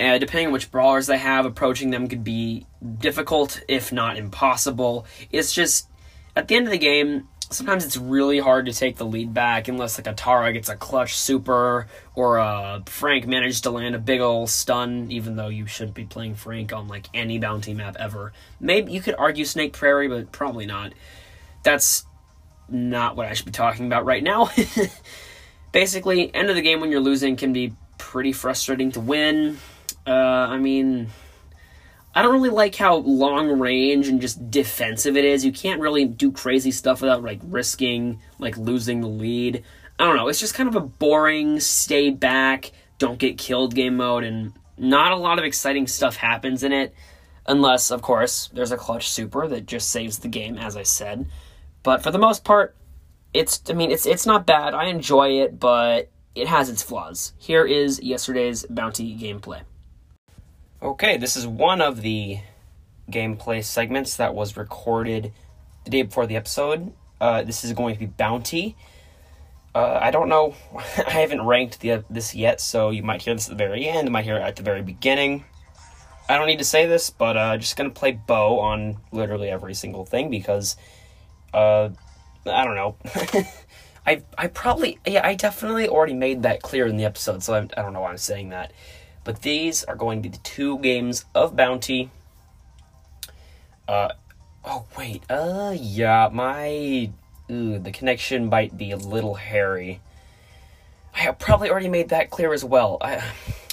[0.00, 2.66] uh, depending on which brawlers they have, approaching them could be
[2.98, 5.06] difficult, if not impossible.
[5.30, 5.88] It's just,
[6.34, 9.68] at the end of the game, sometimes it's really hard to take the lead back
[9.68, 13.98] unless like a Tara gets a clutch super or uh, Frank manages to land a
[13.98, 17.96] big ol' stun, even though you shouldn't be playing Frank on like any bounty map
[17.98, 18.32] ever.
[18.60, 20.92] Maybe you could argue Snake Prairie, but probably not.
[21.62, 22.04] That's
[22.68, 24.50] not what I should be talking about right now.
[25.72, 29.58] Basically, end of the game when you're losing can be pretty frustrating to win.
[30.06, 31.08] Uh, I mean,
[32.14, 35.44] I don't really like how long range and just defensive it is.
[35.44, 39.64] You can't really do crazy stuff without like risking like losing the lead.
[39.98, 40.28] I don't know.
[40.28, 45.12] It's just kind of a boring stay back, don't get killed game mode, and not
[45.12, 46.94] a lot of exciting stuff happens in it,
[47.46, 51.26] unless of course there's a clutch super that just saves the game, as I said.
[51.82, 52.76] But for the most part,
[53.32, 54.74] it's I mean it's it's not bad.
[54.74, 57.32] I enjoy it, but it has its flaws.
[57.38, 59.62] Here is yesterday's bounty gameplay.
[60.84, 62.40] Okay, this is one of the
[63.10, 65.32] gameplay segments that was recorded
[65.84, 66.92] the day before the episode.
[67.18, 68.76] Uh, this is going to be Bounty.
[69.74, 70.54] Uh, I don't know.
[70.76, 74.08] I haven't ranked the, this yet, so you might hear this at the very end.
[74.08, 75.46] You might hear it at the very beginning.
[76.28, 79.72] I don't need to say this, but uh, just gonna play Bo on literally every
[79.72, 80.76] single thing because,
[81.54, 81.88] uh,
[82.44, 82.96] I don't know.
[84.06, 87.60] I I probably yeah I definitely already made that clear in the episode, so I,
[87.60, 88.70] I don't know why I'm saying that.
[89.24, 92.10] But these are going to be the two games of Bounty.
[93.88, 94.10] Uh,
[94.64, 97.10] oh wait, uh, yeah, my,
[97.50, 100.00] ooh, the connection might be a little hairy.
[101.14, 102.98] I have probably already made that clear as well.
[103.00, 103.22] I,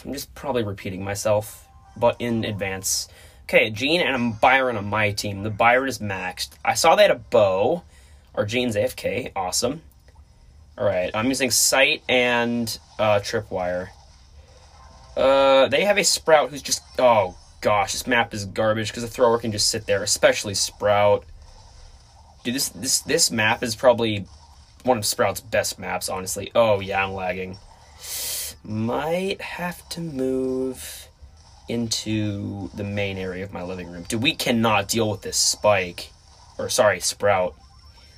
[0.06, 3.08] I'm just probably repeating myself, but in advance.
[3.44, 5.44] Okay, Gene and Byron on my team.
[5.44, 6.52] The Byron is maxed.
[6.64, 7.84] I saw they had a Bo,
[8.34, 9.32] or Gene's AFK.
[9.36, 9.82] Awesome.
[10.78, 13.90] All right, I'm using sight and uh, tripwire.
[15.15, 19.10] Uh, they have a Sprout who's just oh gosh, this map is garbage because the
[19.10, 21.26] thrower can just sit there, especially Sprout.
[22.43, 24.26] Dude, this this this map is probably
[24.84, 26.52] one of Sprout's best maps, honestly.
[26.56, 27.58] Oh yeah, I'm lagging.
[28.63, 31.08] Might have to move
[31.67, 34.04] into the main area of my living room.
[34.04, 36.12] Dude, we cannot deal with this spike.
[36.58, 37.56] Or sorry, Sprout.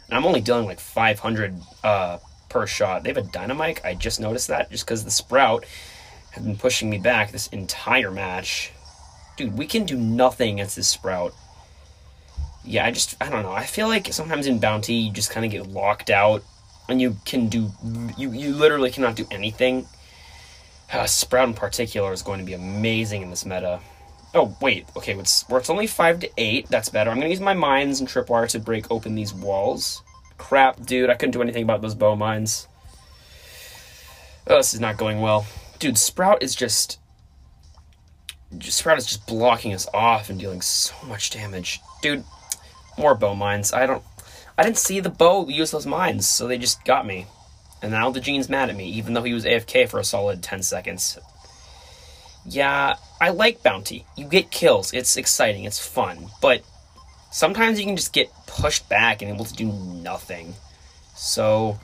[0.08, 2.18] And I'm only dealing like 500 uh,
[2.50, 3.04] per shot.
[3.04, 3.86] They have a Dynamike.
[3.86, 5.66] I just noticed that just because the Sprout
[6.34, 8.72] have been pushing me back this entire match.
[9.38, 11.32] Dude, we can do nothing against this Sprout.
[12.66, 13.52] Yeah, I just, I don't know.
[13.52, 16.44] I feel like sometimes in Bounty, you just kind of get locked out,
[16.90, 17.70] and you can do,
[18.18, 19.86] you, you literally cannot do anything.
[20.92, 23.80] Uh, Sprout in particular is going to be amazing in this meta.
[24.34, 27.12] Oh, wait, okay, it's, where it's only 5 to 8, that's better.
[27.12, 30.02] I'm going to use my mines and tripwire to break open these walls.
[30.40, 32.68] Crap, dude, I couldn't do anything about those Bo mines.
[34.48, 35.46] Oh, this is not going well
[35.84, 36.98] dude, Sprout is just,
[38.58, 42.24] just Sprout is just blocking us off and dealing so much damage, dude.
[42.98, 43.74] More Bo mines.
[43.74, 44.02] I don't.
[44.58, 47.26] I didn't see the Bo use those mines, so they just got me.
[47.82, 50.42] And now the Gene's mad at me, even though he was AFK for a solid
[50.42, 51.18] 10 seconds.
[52.46, 54.06] Yeah, I like Bounty.
[54.16, 54.94] You get kills.
[54.94, 55.66] It's exciting.
[55.66, 56.28] It's fun.
[56.42, 56.64] But
[57.32, 60.54] sometimes you can just get pushed back and able to do nothing.
[61.16, 61.78] So,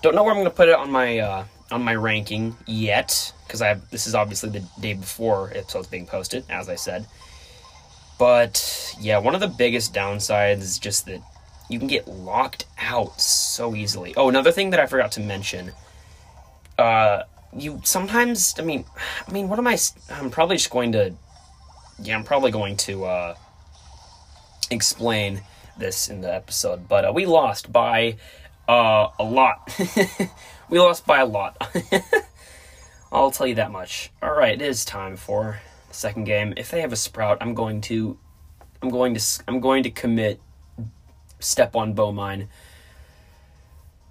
[0.00, 3.32] don't know where I'm going to put it on my uh, on my ranking yet
[3.46, 7.06] because I have, this is obviously the day before episode's being posted, as I said.
[8.18, 11.20] But yeah, one of the biggest downsides is just that
[11.68, 14.14] you can get locked out so easily.
[14.16, 15.72] Oh, another thing that I forgot to mention.
[16.78, 17.22] Uh,
[17.56, 18.84] you sometimes, I mean,
[19.26, 19.78] I mean, what am I?
[20.10, 21.14] I'm probably just going to,
[22.02, 23.34] yeah, I'm probably going to uh,
[24.70, 25.42] explain
[25.76, 26.88] this in the episode.
[26.88, 28.16] But uh, we lost by
[28.68, 29.76] uh, a lot.
[30.72, 31.70] we lost by a lot.
[33.12, 34.10] I'll tell you that much.
[34.22, 36.54] All right, it is time for the second game.
[36.56, 38.18] If they have a sprout, I'm going to,
[38.80, 40.40] I'm going to, I'm going to commit
[41.40, 42.48] step on Bo mine.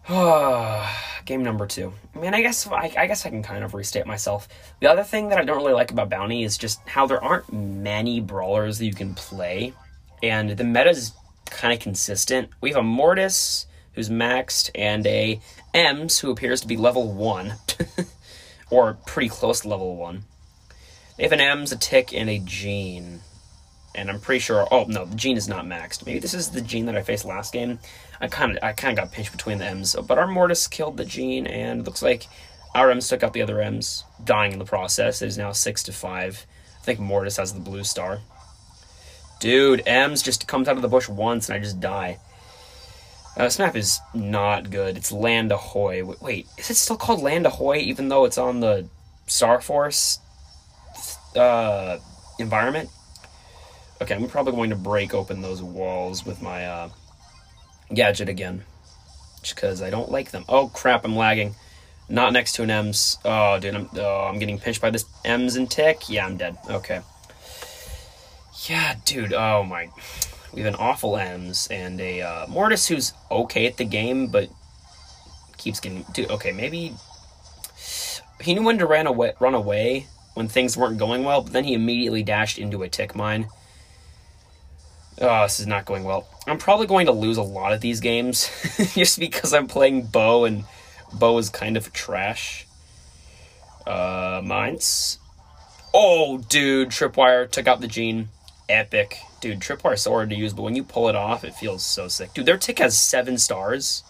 [1.25, 1.93] game number two.
[2.15, 4.47] I mean, I guess I, I, guess I can kind of restate myself.
[4.81, 7.51] The other thing that I don't really like about Bounty is just how there aren't
[7.51, 9.73] many brawlers that you can play,
[10.21, 11.13] and the meta is
[11.45, 12.49] kind of consistent.
[12.61, 15.39] We have a Mortis who's maxed and a
[15.73, 17.55] Emz who appears to be level one.
[18.71, 20.23] or pretty close to level 1.
[21.17, 23.19] They have an Emz, a Tick, and a Gene.
[23.93, 24.65] And I'm pretty sure.
[24.71, 26.05] Oh no, the Gene is not maxed.
[26.05, 27.79] Maybe this is the Gene that I faced last game.
[28.21, 30.95] I kind of I kind of got pinched between the Emz, but our Mortis killed
[30.95, 32.27] the Gene, and it looks like
[32.73, 35.21] our Emz took out the other Emz, dying in the process.
[35.21, 36.45] It is now six to five.
[36.79, 38.21] I think Mortis has the blue star.
[39.41, 42.17] Dude, Emz just comes out of the bush once, and I just die.
[43.41, 44.95] Uh, this map is not good.
[44.95, 46.03] It's Land Ahoy.
[46.21, 48.85] Wait, is it still called Land Ahoy even though it's on the
[49.25, 50.19] Star Force
[51.35, 51.97] uh,
[52.37, 52.91] environment?
[53.99, 56.89] Okay, I'm probably going to break open those walls with my uh,
[57.91, 58.63] gadget again.
[59.41, 60.45] Just because I don't like them.
[60.47, 61.55] Oh, crap, I'm lagging.
[62.09, 63.17] Not next to an Emz.
[63.25, 66.09] Oh, dude, I'm, oh, I'm getting pinched by this Emz and Tick.
[66.09, 66.57] Yeah, I'm dead.
[66.69, 67.01] Okay.
[68.69, 69.89] Yeah, dude, oh my...
[70.53, 74.49] We have an awful Emz and a uh, Mortis who's okay at the game, but
[75.57, 76.05] keeps getting.
[76.13, 76.93] Dude, okay, maybe
[78.41, 81.63] he knew when to run away, run away when things weren't going well, but then
[81.63, 83.47] he immediately dashed into a tick mine.
[85.19, 86.27] Oh, this is not going well.
[86.47, 88.49] I'm probably going to lose a lot of these games
[88.95, 90.63] just because I'm playing Bo and
[91.13, 92.65] Bo is kind of trash.
[93.85, 95.19] Uh, mines.
[95.93, 98.29] Oh, dude, Tripwire took out the gene.
[98.71, 99.19] Epic.
[99.39, 102.07] Dude, tripwire so hard to use, but when you pull it off, it feels so
[102.07, 102.33] sick.
[102.33, 104.03] Dude, their tick has seven stars.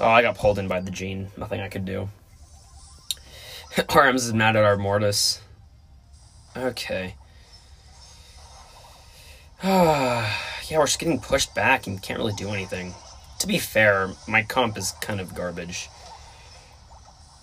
[0.00, 1.28] Oh, I got pulled in by the gene.
[1.36, 2.08] Nothing I could do.
[3.88, 5.40] Arms is mad at our Mortis.
[6.56, 7.14] Okay.
[9.62, 10.28] yeah,
[10.72, 12.94] we're just getting pushed back and can't really do anything.
[13.40, 15.88] To be fair, my comp is kind of garbage.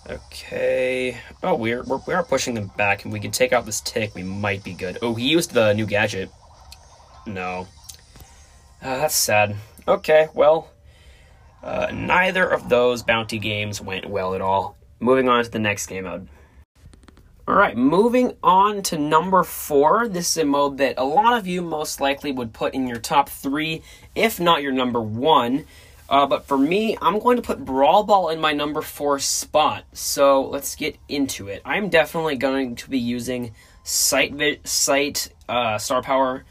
[0.08, 1.18] Okay.
[1.42, 4.14] Oh, we're, we're we are pushing them back, and we can take out this tick.
[4.14, 4.98] We might be good.
[5.00, 6.30] Oh, he used the new gadget.
[7.26, 7.68] No.
[8.82, 9.54] Uh, that's sad.
[9.86, 10.70] Okay, well,
[11.62, 14.76] uh, neither of those bounty games went well at all.
[14.98, 16.28] Moving on to the next game mode.
[17.46, 20.08] Alright, moving on to number four.
[20.08, 22.98] This is a mode that a lot of you most likely would put in your
[22.98, 23.82] top three,
[24.14, 25.64] if not your number one.
[26.12, 29.84] Uh, but for me, I'm going to put Brawl Ball in my number four spot.
[29.94, 31.62] So let's get into it.
[31.64, 36.44] I'm definitely going to be using Sight, sight uh, Star Power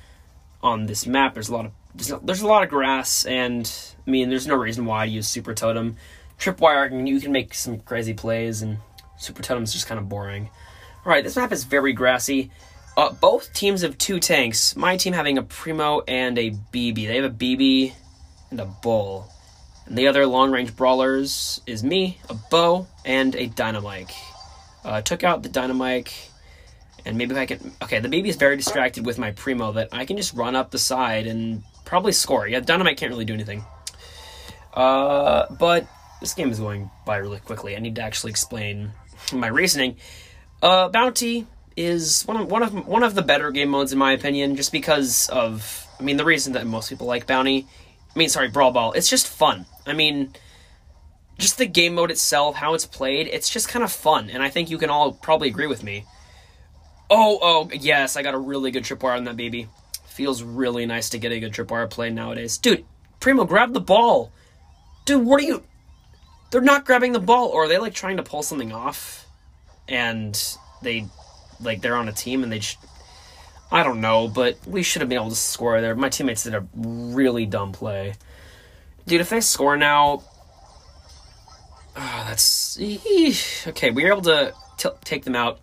[0.61, 1.33] on this map.
[1.33, 3.71] There's a lot of there's, there's a lot of grass, and
[4.05, 5.95] I mean, there's no reason why to use Super Totem.
[6.37, 8.79] Tripwire, you can make some crazy plays, and
[9.17, 10.49] Super Totem's just kind of boring.
[11.05, 12.51] All right, this map is very grassy.
[12.97, 14.75] Uh, both teams have two tanks.
[14.75, 17.05] My team having a Primo and a Bibi.
[17.05, 17.93] They have a Bibi
[18.49, 19.31] and a Bull.
[19.91, 24.13] The other long range brawlers is me, a Bo, and a Dynamike.
[24.85, 26.29] Uh, took out the Dynamike
[27.05, 27.73] and maybe I can...
[27.83, 30.71] Okay, the Bibi is very distracted with my Primo that I can just run up
[30.71, 32.47] the side and probably score.
[32.47, 33.65] Yeah, Dynamike can't really do anything.
[34.73, 35.87] Uh, but
[36.21, 37.75] this game is going by really quickly.
[37.75, 38.91] I need to actually explain
[39.33, 39.97] my reasoning.
[40.61, 44.13] Uh, Bounty is one of one of one of the better game modes in my
[44.13, 47.67] opinion, just because of I mean the reason that most people like Bounty.
[48.13, 48.91] I mean, sorry, Brawl Ball.
[48.91, 49.65] It's just fun.
[49.85, 50.33] I mean,
[51.37, 54.49] just the game mode itself, how it's played, it's just kind of fun, and I
[54.49, 56.05] think you can all probably agree with me.
[57.09, 59.67] Oh, oh, yes, I got a really good tripwire on that Bibi.
[60.05, 62.57] Feels really nice to get a good tripwire play nowadays.
[62.57, 62.85] Dude,
[63.19, 64.31] Primo, grab the ball.
[65.05, 65.63] Dude, what are you...
[66.51, 69.25] They're not grabbing the ball, or are they, like, trying to pull something off?
[69.87, 70.41] And
[70.81, 71.07] they,
[71.59, 72.77] like, they're on a team and they just...
[73.71, 75.95] I don't know, but we should have been able to score there.
[75.95, 78.15] My teammates did a really dumb play.
[79.05, 80.23] Dude, if they score now...
[81.95, 82.79] Oh, that's...
[83.67, 84.53] Okay, we were able to
[85.03, 85.59] take them out.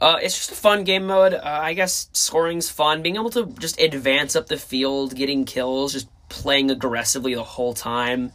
[0.00, 1.34] Uh, it's just a fun game mode.
[1.34, 3.02] Uh, I guess scoring's fun.
[3.02, 7.74] Being able to just advance up the field, getting kills, just playing aggressively the whole
[7.74, 8.32] time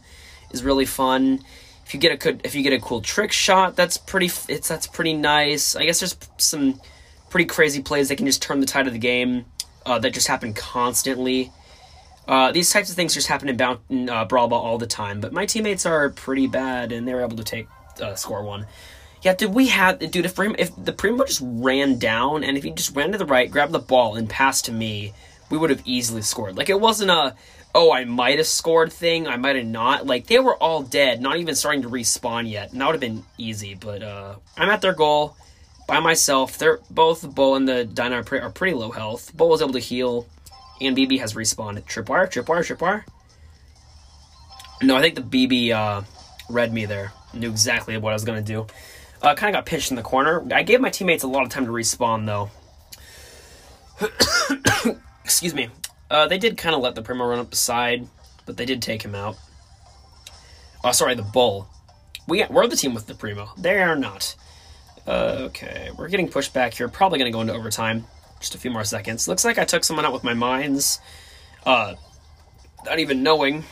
[0.50, 1.40] is really fun.
[1.84, 4.30] If you get a good, if you get a cool trick shot, that's pretty.
[4.48, 5.76] It's that's pretty nice.
[5.76, 6.80] I guess there's some
[7.28, 9.44] pretty crazy plays that can just turn the tide of the game.
[9.86, 11.52] uh, that just happen constantly.
[12.28, 14.86] Uh, these types of things just happen in, Bound- in uh, Brawl Ball all the
[14.86, 17.66] time, but my teammates are pretty bad, and they were able to take
[18.00, 18.66] uh, score one.
[19.22, 20.24] Yeah, did we have dude?
[20.24, 23.50] If if the Primo just ran down, and if he just ran to the right,
[23.50, 25.12] grabbed the ball, and passed to me,
[25.50, 26.56] we would have easily scored.
[26.56, 27.34] Like it wasn't a
[27.74, 30.06] oh I might have scored thing, I might have not.
[30.06, 33.00] Like they were all dead, not even starting to respawn yet, and that would have
[33.00, 33.74] been easy.
[33.74, 35.36] But uh, I'm at their goal
[35.86, 36.56] by myself.
[36.56, 39.36] They're both Bull and the Dino are, are pretty low health.
[39.36, 40.26] Bull was able to heal,
[40.80, 41.82] and Bibi has respawned.
[41.84, 43.04] Tripwire, tripwire, tripwire.
[44.82, 46.02] No, I think the Bibi uh,
[46.48, 47.12] read me there.
[47.34, 48.66] Knew exactly what I was gonna do.
[49.22, 50.46] Uh, kind of got pitched in the corner.
[50.52, 52.50] I gave my teammates a lot of time to respawn, though.
[55.24, 55.68] Excuse me.
[56.10, 58.08] Uh, they did kind of let the Primo run up the side,
[58.46, 59.36] but they did take him out.
[60.82, 61.68] Oh, sorry, the Bull.
[62.26, 63.50] We, we're the team with the Primo.
[63.58, 64.34] They are not.
[65.06, 66.88] Uh, okay, we're getting pushed back here.
[66.88, 68.06] Probably going to go into overtime.
[68.40, 69.28] Just a few more seconds.
[69.28, 70.98] Looks like I took someone out with my mines.
[71.64, 71.94] Uh,
[72.84, 73.64] not even knowing.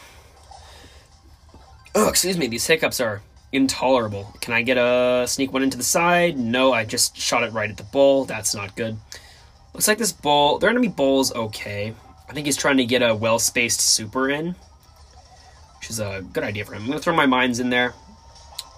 [1.94, 2.46] Oh, excuse me.
[2.46, 4.34] These hiccups are intolerable.
[4.40, 6.38] Can I get a sneak one into the side?
[6.38, 8.26] No, I just shot it right at the bull.
[8.26, 8.98] That's not good.
[9.74, 11.94] Looks like this bull, their enemy bull's okay.
[12.28, 14.54] I think he's trying to get a well-spaced super in,
[15.78, 16.82] which is a good idea for him.
[16.82, 17.94] I'm going to throw my mines in there.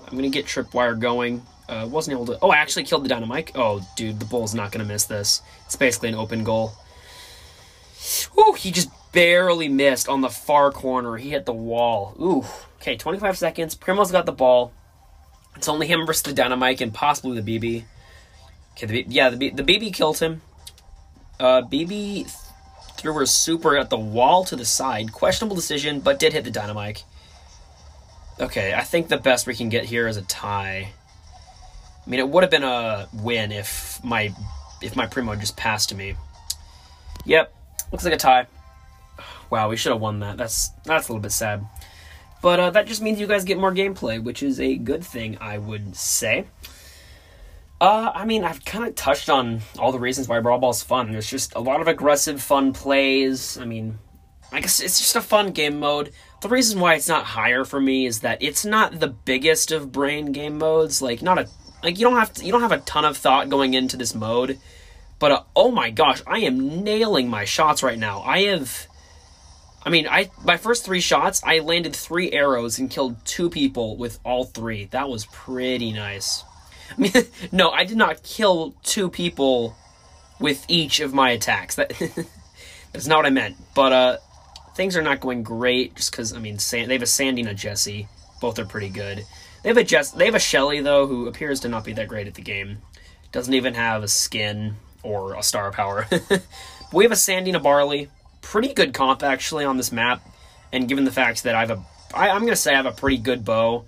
[0.04, 1.42] I'm going to get tripwire going.
[1.70, 2.38] Uh, wasn't able to...
[2.42, 3.52] Oh, I actually killed the Dynamike.
[3.54, 5.40] Oh, dude, the bull's not to miss this.
[5.66, 6.72] It's basically an open goal.
[8.36, 11.16] Ooh, he just barely missed on the far corner.
[11.16, 12.16] He hit the wall.
[12.20, 12.44] Ooh.
[12.80, 13.76] Okay, 25 seconds.
[13.76, 14.72] Primo's got the ball.
[15.54, 17.84] It's only him versus the Dynamike and possibly the Bibi.
[18.72, 20.42] Okay, the, yeah, the, the Bibi killed him.
[21.38, 22.26] Uh, Bibi
[22.96, 25.12] threw her super at the wall to the side.
[25.12, 27.04] Questionable decision, but did hit the Dynamike.
[28.40, 30.94] Okay, I think the best we can get here is a tie.
[32.10, 34.34] I mean, it would have been a win if my
[34.82, 36.16] if my Primo just passed to me.
[37.24, 37.54] Yep,
[37.92, 38.48] looks like a tie.
[39.48, 40.36] Wow, we should have won that.
[40.36, 41.64] That's that's a little bit sad.
[42.42, 45.38] But uh, that just means you guys get more gameplay, which is a good thing,
[45.40, 46.46] I would say.
[47.80, 51.12] Uh, I mean, I've kind of touched on all the reasons why Brawl Ball's fun.
[51.12, 53.56] There's just a lot of aggressive, fun plays.
[53.56, 54.00] I mean,
[54.50, 56.12] I guess it's just a fun game mode.
[56.42, 59.92] The reason why it's not higher for me is that it's not the biggest of
[59.92, 61.00] brain game modes.
[61.00, 61.48] Like, not a
[61.82, 64.14] like you don't have to, you don't have a ton of thought going into this
[64.14, 64.58] mode.
[65.18, 68.22] But uh, oh my gosh, I am nailing my shots right now.
[68.22, 68.88] I have
[69.82, 73.96] I mean, I my first three shots, I landed three arrows and killed two people
[73.96, 74.86] with all three.
[74.86, 76.44] That was pretty nice.
[76.90, 77.12] I mean,
[77.52, 79.76] no, I did not kill two people
[80.38, 81.76] with each of my attacks.
[81.76, 81.90] That
[82.92, 83.56] that's not what I meant.
[83.74, 84.16] But uh,
[84.74, 87.50] things are not going great just because I mean, San, they have a Sandy and
[87.50, 88.08] a Jessie.
[88.40, 89.24] Both are pretty good.
[89.62, 92.08] They have a Jess, they have a Shelly though, who appears to not be that
[92.08, 92.78] great at the game.
[93.32, 96.06] Doesn't even have a skin or a star power.
[96.92, 98.08] we have a Sandina Barley
[98.42, 100.22] pretty good comp actually on this map,
[100.72, 101.82] and given the fact that I have a,
[102.14, 103.84] I, I'm gonna say I have a pretty good Bo.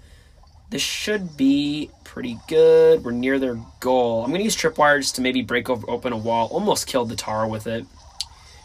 [0.71, 3.05] This should be pretty good.
[3.05, 4.25] We're near their goal.
[4.25, 6.49] I'm gonna use tripwire just to maybe break over, open a wall.
[6.49, 7.87] Almost killed the Tara with it.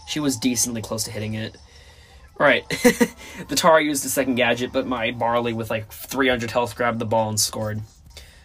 [0.08, 1.58] She was decently close to hitting it.
[2.39, 2.69] Alright,
[3.47, 7.05] the Tara used the second gadget, but my Barley with like 300 health grabbed the
[7.05, 7.81] ball and scored.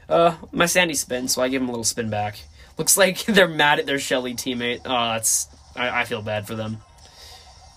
[0.09, 2.39] Uh, my Sandy spin, so I give him a little spin back.
[2.79, 4.81] Looks like they're mad at their Shelly teammate.
[4.85, 6.79] Oh, that's I, I feel bad for them.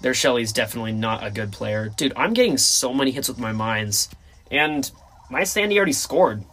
[0.01, 1.89] Their Shelly's definitely not a good player.
[1.89, 4.09] Dude, I'm getting so many hits with my mines.
[4.51, 4.89] And
[5.29, 6.43] my Sandy already scored.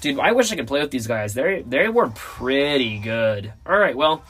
[0.00, 1.34] Dude, I wish I could play with these guys.
[1.34, 3.52] They they were pretty good.
[3.66, 4.24] Alright, well,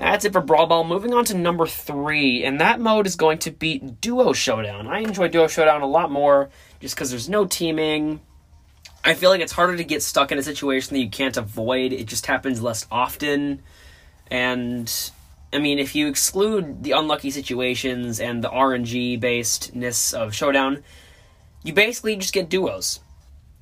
[0.00, 0.84] that's it for Brawl Ball.
[0.84, 4.86] Moving on to number three, and that mode is going to be Duo Showdown.
[4.86, 8.20] I enjoy Duo Showdown a lot more just because there's no teaming.
[9.04, 11.92] I feel like it's harder to get stuck in a situation that you can't avoid.
[11.92, 13.62] It just happens less often.
[14.30, 14.92] And
[15.52, 20.82] I mean, if you exclude the unlucky situations and the RNG basedness of Showdown,
[21.62, 23.00] you basically just get duos.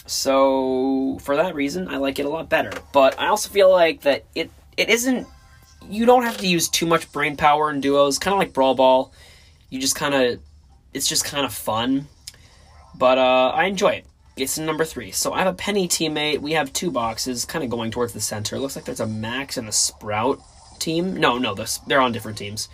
[0.06, 2.72] So for that reason, I like it a lot better.
[2.92, 5.26] But I also feel like that it it isn't.
[5.88, 8.18] You don't have to use too much brain power in duos.
[8.18, 9.12] Kind of like Brawl Ball,
[9.70, 10.40] you just kind of
[10.92, 12.08] it's just kind of fun.
[12.94, 14.06] But uh, I enjoy it.
[14.36, 15.10] It's number three.
[15.10, 16.40] So I have a Penny teammate.
[16.40, 18.56] We have two boxes, kind of going towards the center.
[18.56, 20.40] It looks like there's a Max and a Sprout
[20.78, 21.14] team.
[21.16, 21.54] No, no,
[21.86, 22.68] they're on different teams.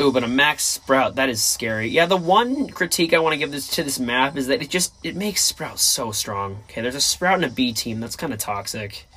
[0.00, 1.88] Ooh, but a max sprout, that is scary.
[1.88, 4.70] Yeah, the one critique I want to give this to this map is that it
[4.70, 6.60] just it makes Sprout so strong.
[6.64, 7.98] Okay, there's a Sprout and a Bea team.
[7.98, 9.07] That's kind of toxic.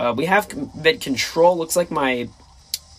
[0.00, 1.58] Uh, we have mid control.
[1.58, 2.26] Looks like my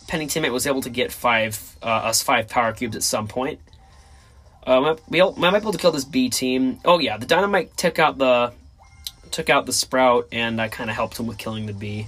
[0.07, 3.59] Penny teammate was able to get five uh, us five power cubes at some point.
[4.67, 6.79] Uh, we might be able to kill this Bea team.
[6.85, 8.53] Oh yeah, the Dynamike took out the
[9.31, 12.05] took out the Sprout, and I kind of helped him with killing the Bea.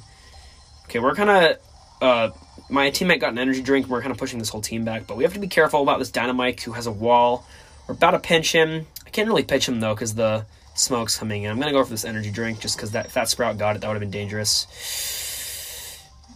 [0.86, 1.58] Okay, we're kind of
[2.00, 2.30] uh,
[2.70, 3.88] my teammate got an energy drink.
[3.88, 5.98] We're kind of pushing this whole team back, but we have to be careful about
[5.98, 7.48] this Dynamike who has a wall.
[7.88, 8.86] We're about to pinch him.
[9.08, 11.52] I can't really pinch him though because the smoke's coming in.
[11.52, 13.80] I'm gonna go for this energy drink just because that fat sprout got it.
[13.82, 14.68] That would have been dangerous.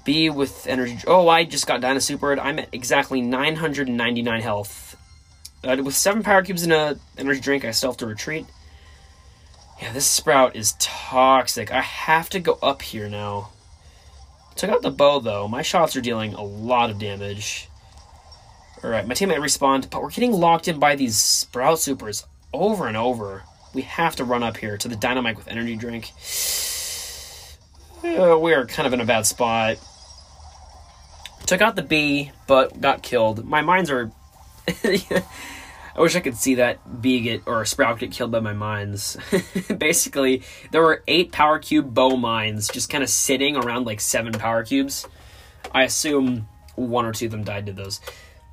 [0.06, 1.00] Bea with energy.
[1.06, 2.40] Oh, I just got Dyna Supered.
[2.42, 4.96] I'm at exactly 999 health.
[5.64, 8.46] Uh, with seven power cubes in a energy drink, I still have to retreat.
[9.82, 11.72] Yeah, this sprout is toxic.
[11.72, 13.50] I have to go up here now.
[14.56, 15.48] Took out the Bo, though.
[15.48, 17.70] My shots are dealing a lot of damage.
[18.84, 22.98] Alright, my teammate respawned, but we're getting locked in by these sprout supers over and
[22.98, 23.44] over.
[23.74, 26.12] We have to run up here to the Dynamike with energy drink.
[28.04, 29.78] Uh, we are kind of in a bad spot.
[31.46, 33.46] Took out the Bea, but got killed.
[33.46, 34.12] My mines are.
[35.98, 39.18] I wish I could see that Bea get or sprout get killed by my mines.
[39.78, 44.34] Basically, there were eight power cube Bo mines just kind of sitting around like seven
[44.34, 45.08] power cubes.
[45.74, 48.00] I assume one or two of them died to those.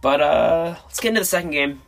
[0.01, 1.83] But uh let's get into the second game.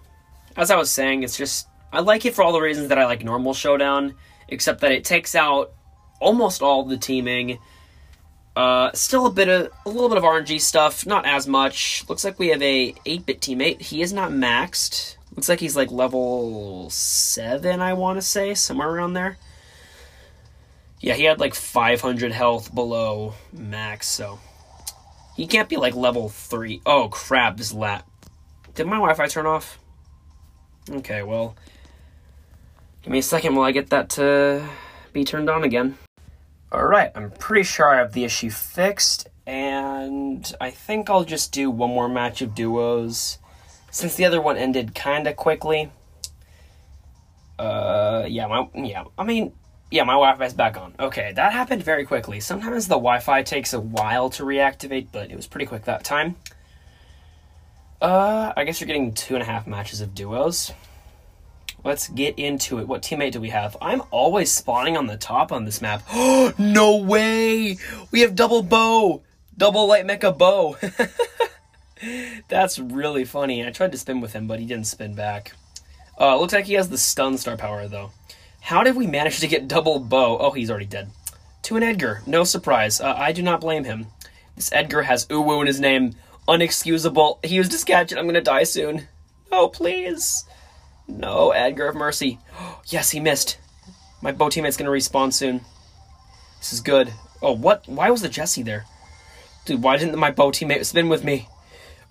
[0.56, 3.06] As I was saying, it's just I like it for all the reasons that I
[3.06, 4.16] like normal showdown,
[4.48, 5.72] except that it takes out
[6.20, 7.58] almost all the teaming.
[8.54, 12.04] Uh, still a bit of a little bit of RNG stuff, not as much.
[12.06, 13.80] Looks like we have a 8-bit teammate.
[13.80, 15.16] He is not maxed.
[15.34, 19.38] Looks like he's like level 7, I want to say, somewhere around there.
[21.00, 24.38] Yeah, he had like 500 health below max, so
[25.34, 26.82] he can't be like level 3.
[26.84, 28.06] Oh crap, this lap.
[28.74, 29.78] Did my Wi-Fi turn off?
[30.90, 31.56] Okay, well,
[33.06, 34.68] give me a second while I get that to
[35.12, 35.96] be turned on again.
[36.72, 41.70] Alright, I'm pretty sure I have the issue fixed, and I think I'll just do
[41.70, 43.38] one more match of duos,
[43.92, 45.92] since the other one ended kinda quickly.
[47.60, 49.52] Uh, yeah, my, yeah, I mean,
[49.88, 50.92] yeah, my Wi-Fi's back on.
[50.98, 52.40] Okay, that happened very quickly.
[52.40, 56.34] Sometimes the Wi-Fi takes a while to reactivate, but it was pretty quick that time.
[58.02, 60.72] Uh, I guess you're getting two and a half matches of duos.
[61.86, 62.88] Let's get into it.
[62.88, 63.76] What teammate do we have?
[63.80, 66.02] I'm always spawning on the top on this map.
[66.58, 67.78] no way!
[68.10, 69.22] We have double Bo!
[69.56, 70.76] Double light mecha Bo!
[72.48, 73.64] That's really funny.
[73.64, 75.52] I tried to spin with him, but he didn't spin back.
[76.18, 78.10] Uh, looks like he has the stun star power, though.
[78.62, 80.38] How did we manage to get double Bo?
[80.38, 81.10] Oh, he's already dead.
[81.62, 82.20] To an Edgar.
[82.26, 83.00] No surprise.
[83.00, 84.08] Uh, I do not blame him.
[84.56, 86.16] This Edgar has Uwu in his name.
[86.48, 87.44] Unexcusable.
[87.44, 88.18] He his gadget.
[88.18, 89.06] I'm gonna die soon.
[89.52, 90.44] Oh, please.
[91.08, 92.38] No, Edgar of Mercy.
[92.86, 93.58] yes, he missed.
[94.22, 95.60] My Bo teammate's gonna respawn soon.
[96.58, 97.12] This is good.
[97.42, 97.86] Oh, what?
[97.86, 98.86] Why was the Jessie there?
[99.64, 101.48] Dude, why didn't my Bo teammate spin with me?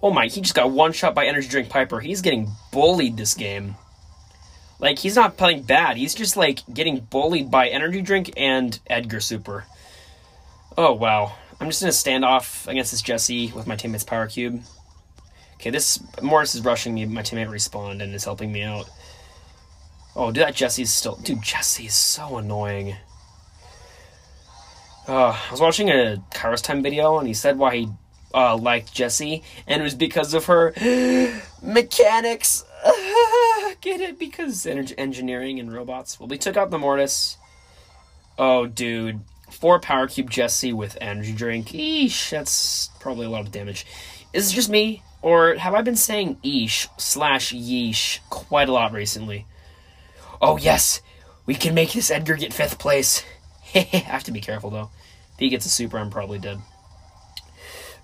[0.03, 1.99] Oh my, he just got one shot by Energy Drink Piper.
[1.99, 3.75] He's getting bullied this game.
[4.77, 5.97] Like, he's not playing bad.
[5.97, 9.65] He's just, like, getting bullied by Energy Drink and Edgar Super.
[10.77, 11.33] Oh, wow.
[11.59, 14.61] I'm just gonna stand off against this Jessie with my teammate's Power Cube.
[15.59, 17.05] Okay, this Mortis is rushing me.
[17.05, 18.89] My teammate respawned and is helping me out.
[20.15, 21.15] Oh, dude, that Jessie's still.
[21.15, 22.95] Dude, Jessie is so annoying.
[25.07, 27.89] Uh, I was watching a Kairos Time video and he said why he
[28.33, 30.73] uh, liked Jessie, and it was because of her
[31.61, 32.63] mechanics.
[33.81, 34.19] Get it?
[34.19, 36.19] Because energy engineering and robots.
[36.19, 37.37] Well, we took out the Mortis.
[38.37, 39.21] Oh, dude.
[39.49, 41.67] Four power cube Jessie with energy drink.
[41.67, 43.85] Eesh, that's probably a lot of damage.
[44.33, 45.01] Is it just me?
[45.25, 49.47] Or have I been saying eesh slash yeesh quite a lot recently?
[50.39, 51.01] Oh, yes!
[51.47, 53.23] We can make this Edgar get fifth place.
[53.75, 54.91] I have to be careful, though.
[55.33, 56.59] If he gets a super, I'm probably dead.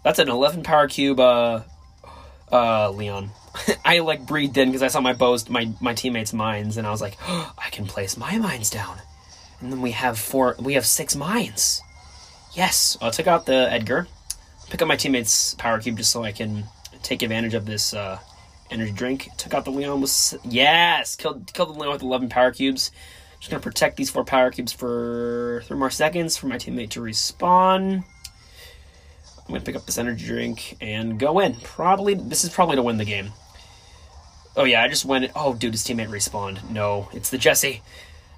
[0.04, 1.62] That's an 11 power cube, uh,
[2.52, 3.30] uh, Leon.
[3.86, 6.90] I, like, breathed in because I saw my bows, my, my teammates' mines, and I
[6.90, 8.98] was like, oh, I can place my mines down.
[9.60, 11.84] And then we have four, we have six mines.
[12.54, 14.08] Yes, I'll take out the Edgar.
[14.72, 16.64] Pick up my teammate's power cube just so I can
[17.04, 18.20] take advantage of this uh,
[18.70, 19.30] energy drink.
[19.38, 22.92] Took out the Leon with yes, killed killed the Leon with eleven power cubes.
[23.40, 27.02] Just gonna protect these four power cubes for three more seconds for my teammate to
[27.02, 28.04] respawn.
[29.40, 31.56] I'm gonna pick up this energy drink and go in.
[31.56, 33.32] Probably this is probably to win the game.
[34.56, 35.32] Oh yeah, I just went.
[35.36, 36.70] Oh dude, his teammate respawned.
[36.70, 37.82] No, it's the Jessie,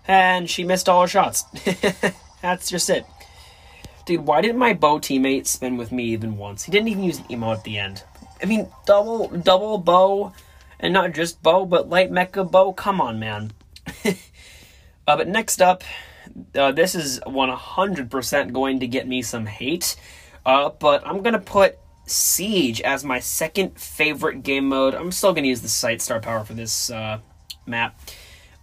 [0.07, 1.43] and she missed all her shots.
[2.41, 3.05] That's just it.
[4.05, 6.63] Dude, why didn't my Bo teammate spin with me even once?
[6.63, 8.03] He didn't even use an emo at the end.
[8.41, 10.33] I mean, double double Bo,
[10.79, 12.73] and not just Bo, but light mecha Bo.
[12.73, 13.51] Come on, man.
[14.05, 14.13] uh,
[15.05, 15.83] but next up,
[16.55, 19.95] uh, this is 100% going to get me some hate.
[20.45, 24.93] Uh, but I'm gonna put Siege as my second favorite game mode.
[24.93, 27.19] I'm still gonna use the Sight Star Power for this uh,
[27.65, 27.99] map.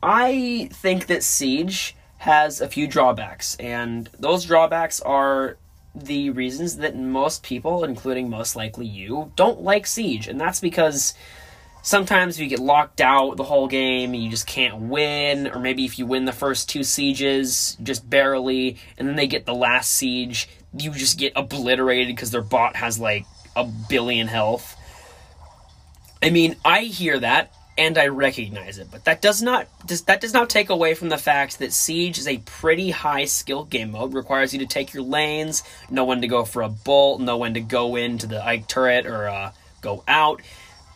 [0.03, 5.57] I think that Siege has a few drawbacks, and those drawbacks are
[5.95, 10.29] the reasons that most people, including most likely you, don't like Siege.
[10.29, 11.15] And that's because
[11.83, 15.85] sometimes you get locked out the whole game and you just can't win, or maybe
[15.85, 19.91] if you win the first two sieges just barely, and then they get the last
[19.91, 23.25] siege, you just get obliterated because their bot has like
[23.57, 24.77] a billion health.
[26.23, 30.21] I mean, I hear that and I recognize it, but that does not does, that
[30.21, 33.93] does not take away from the fact that Siege is a pretty high skill game
[33.93, 34.13] mode.
[34.13, 37.55] Requires you to take your lanes, know when to go for a bolt, know when
[37.55, 40.43] to go into the Ike turret or uh, go out.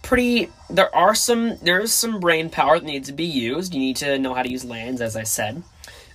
[0.03, 3.73] Pretty there are some there's some brain power that needs to be used.
[3.73, 5.63] You need to know how to use lands as i said.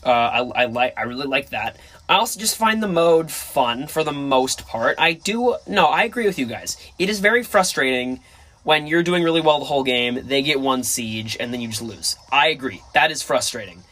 [0.05, 1.77] Uh, I, I like i really like that.
[2.07, 4.95] I also just find the mode fun for the most part.
[4.99, 6.77] I do no i agree with you guys.
[6.99, 8.19] It is very frustrating
[8.63, 11.67] when you're doing really well the whole game they get one siege and then you
[11.67, 13.83] just lose i agree that is frustrating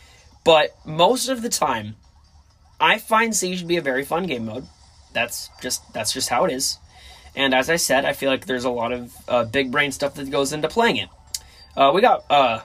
[0.44, 1.96] but most of the time
[2.80, 4.66] i find siege to be a very fun game mode
[5.14, 6.80] that's just that's just how it is
[7.38, 10.16] and as I said, I feel like there's a lot of uh, big brain stuff
[10.16, 11.10] that goes into playing it.
[11.76, 12.62] Uh, we got, uh,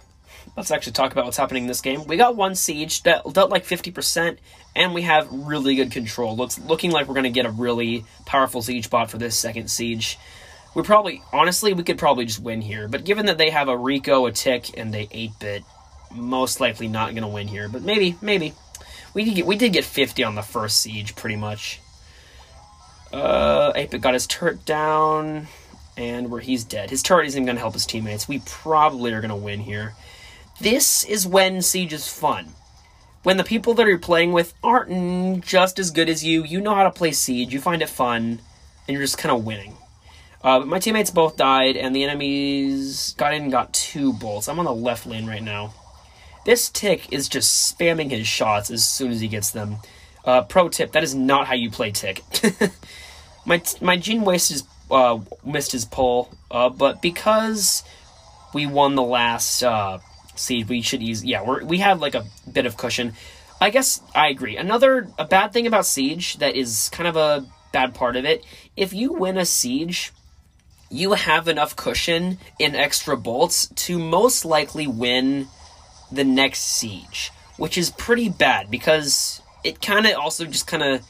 [0.56, 2.06] let's actually talk about what's happening in this game.
[2.06, 4.38] We got one siege that dealt like 50%,
[4.74, 6.34] and we have really good control.
[6.34, 9.70] Looks looking like we're going to get a really powerful siege bot for this second
[9.70, 10.18] siege.
[10.74, 12.88] We probably, honestly, we could probably just win here.
[12.88, 15.64] But given that they have a Rico, a Tick, and a 8-bit,
[16.14, 17.68] most likely not going to win here.
[17.68, 18.54] But maybe, maybe.
[19.14, 21.80] We did, get, we did get 50 on the first siege, pretty much.
[23.12, 25.48] Uh, Ape got his turret down,
[25.96, 26.88] and where he's dead.
[26.88, 28.26] His turret isn't going to help his teammates.
[28.26, 29.94] We probably are going to win here.
[30.60, 32.54] This is when Siege is fun.
[33.22, 36.74] When the people that you're playing with aren't just as good as you, you know
[36.74, 38.40] how to play Siege, you find it fun,
[38.86, 39.76] and you're just kind of winning.
[40.44, 44.48] Uh, my teammates both died, and the enemies got in and got two bolts.
[44.48, 45.72] I'm on the left lane right now.
[46.44, 49.76] This tick is just spamming his shots as soon as he gets them.
[50.24, 52.22] Uh, pro tip: that is not how you play tick.
[53.46, 57.84] my my Gene wasted uh, missed his pull, uh, but because
[58.52, 59.98] we won the last uh,
[60.34, 61.24] seed, we should use.
[61.24, 63.14] Yeah, we we have like a bit of cushion.
[63.60, 64.56] I guess I agree.
[64.56, 68.44] Another a bad thing about siege that is kind of a bad part of it.
[68.76, 70.12] If you win a siege,
[70.92, 75.48] you have enough cushion in extra bolts to most likely win
[76.10, 81.00] the next siege, which is pretty bad because it kind of also just kind of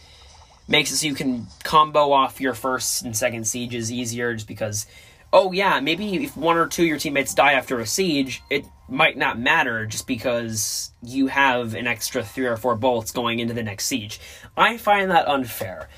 [0.68, 4.86] makes it so you can combo off your first and second sieges easier just because
[5.32, 8.64] oh yeah maybe if one or two of your teammates die after a siege it
[8.88, 13.54] might not matter just because you have an extra three or four bolts going into
[13.54, 14.20] the next siege.
[14.56, 15.88] I find that unfair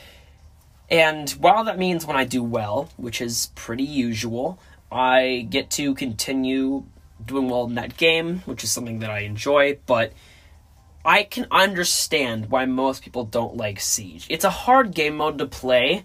[0.94, 4.58] and while that means when i do well which is pretty usual
[4.92, 6.84] i get to continue
[7.24, 10.12] doing well in that game which is something that i enjoy but
[11.04, 14.26] I can understand why most people don't like Siege.
[14.30, 16.04] It's a hard game mode to play.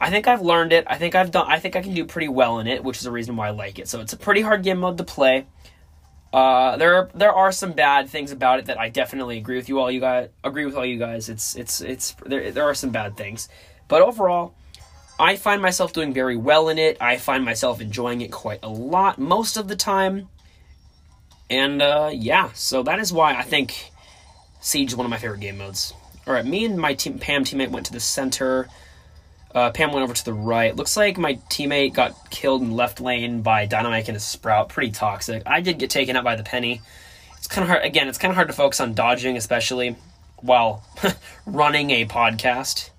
[0.00, 0.84] I think I've learned it.
[0.88, 1.46] I think I've done.
[1.48, 3.50] I think I can do pretty well in it, which is the reason why I
[3.50, 3.88] like it.
[3.88, 5.46] So it's a pretty hard game mode to play.
[6.32, 9.68] Uh, there are, there are some bad things about it that I definitely agree with
[9.68, 9.88] you all.
[9.88, 11.28] You guys agree with all you guys.
[11.28, 12.50] It's it's it's there.
[12.50, 13.48] There are some bad things,
[13.88, 14.54] but overall,
[15.18, 16.96] I find myself doing very well in it.
[17.00, 20.28] I find myself enjoying it quite a lot most of the time,
[21.48, 22.50] and uh, yeah.
[22.54, 23.92] So that is why I think
[24.60, 25.92] Siege is one of my favorite game modes.
[26.26, 28.68] All right, me and my team, Pam teammate went to the center.
[29.54, 30.74] Uh, Pam went over to the right.
[30.74, 34.68] Looks like my teammate got killed in left lane by Dynamike and a Sprout.
[34.68, 35.44] Pretty toxic.
[35.46, 36.80] I did get taken out by the Penny.
[37.36, 37.84] It's kind of hard.
[37.84, 39.96] Again, it's kind of hard to focus on dodging, especially
[40.38, 40.82] while
[41.46, 42.90] running a podcast.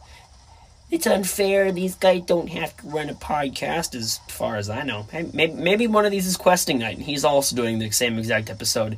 [0.92, 1.72] It's unfair.
[1.72, 5.08] These guys don't have to run a podcast, as far as I know.
[5.12, 8.50] Maybe, maybe one of these is questing night, and he's also doing the same exact
[8.50, 8.98] episode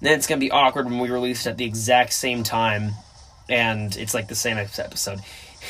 [0.00, 2.92] then it's gonna be awkward when we release it at the exact same time,
[3.48, 5.20] and it's like the same episode.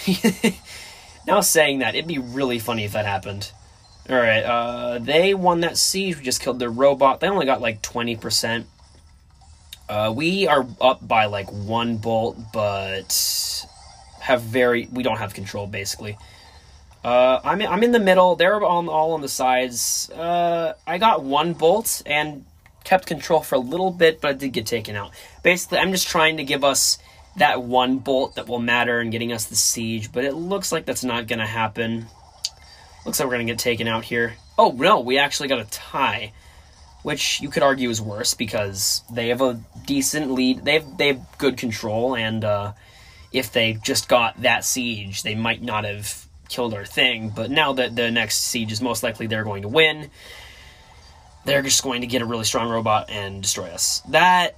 [1.27, 3.51] now saying that, it'd be really funny if that happened.
[4.09, 6.19] All right, uh, they won that siege.
[6.19, 7.21] We just killed their robot.
[7.21, 8.67] They only got like twenty percent.
[9.89, 13.67] Uh, we are up by like one bolt, but
[14.29, 16.17] have very we don't have control basically.
[17.03, 18.37] Uh, I'm I'm in the middle.
[18.37, 20.11] They're all, all on the sides.
[20.11, 22.45] Uh, I got one bolt, and
[22.85, 25.13] kept control for a little bit, but it did get taken out.
[25.43, 26.99] Basically, I'm just trying to give us
[27.37, 30.85] that one bolt that will matter and getting us the siege, but it looks like
[30.87, 32.07] that's not going to happen.
[33.05, 34.35] Looks like we're going to get taken out here.
[34.59, 36.33] Oh, no, we actually got a tie,
[37.03, 40.65] which you could argue is worse because they have a decent lead.
[40.65, 42.73] They have, they have good control, and uh,
[43.33, 47.75] if they just got that siege, they might not have killed our thing, but now
[47.75, 50.11] that the next siege is most likely they're going to win,
[51.45, 54.01] they're just going to get a really strong robot and destroy us.
[54.09, 54.57] That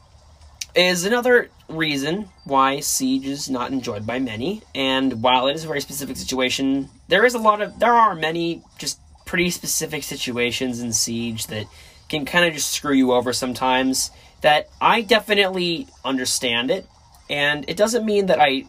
[0.75, 4.63] is another reason why Siege is not enjoyed by many.
[4.75, 8.15] And while it is a very specific situation, there is a lot of there are
[8.15, 11.67] many just pretty specific situations in Siege that
[12.09, 14.11] can kind of just screw you over sometimes.
[14.41, 16.87] That I definitely understand it,
[17.31, 18.65] and it doesn't mean that I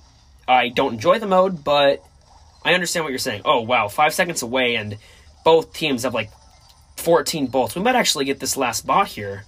[0.47, 2.01] I don't enjoy the mode, but
[2.64, 3.41] I understand what you're saying.
[3.43, 4.97] Oh wow, five seconds away, and
[5.43, 6.30] both teams have like
[6.97, 7.76] 14 bolts.
[7.76, 9.45] We might actually get this last bot here.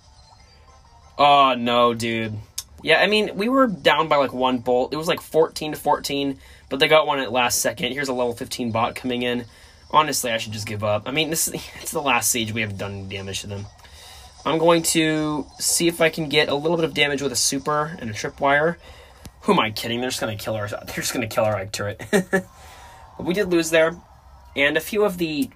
[1.18, 2.34] Oh no, dude.
[2.82, 4.92] Yeah, I mean, we were down by like one bolt.
[4.92, 6.40] It was like 14 to 14,
[6.70, 7.94] but they got one at last second.
[7.94, 9.46] Here's a level 15 bot coming in.
[9.92, 11.04] Honestly, I should just give up.
[11.08, 12.52] I mean, this is, it's the last siege.
[12.52, 13.68] We haven't done damage to them.
[14.46, 17.38] I'm going to see if I can get a little bit of damage with a
[17.38, 18.76] super and a tripwire.
[19.44, 20.00] Who am I kidding?
[20.00, 20.68] They're just to kill our.
[20.68, 22.02] They're just to kill our Ike turret.
[22.12, 22.46] but
[23.20, 23.96] we did lose there,
[24.56, 25.50] and a few of the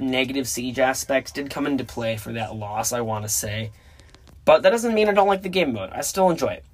[0.00, 2.92] negative siege aspects did come into play for that loss.
[2.92, 3.70] I want to say,
[4.46, 5.90] but that doesn't mean I don't like the game mode.
[5.92, 6.64] I still enjoy it.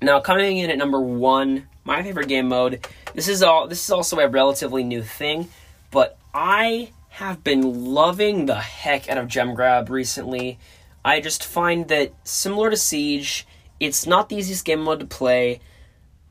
[0.00, 2.86] Now, coming in at number one, my favorite game mode.
[3.14, 3.66] This is all.
[3.66, 5.48] This is also a relatively new thing,
[5.90, 10.60] but I have been loving the heck out of Gem Grab recently.
[11.04, 13.44] I just find that similar to Siege,
[13.80, 15.60] it's not the easiest game mode to play,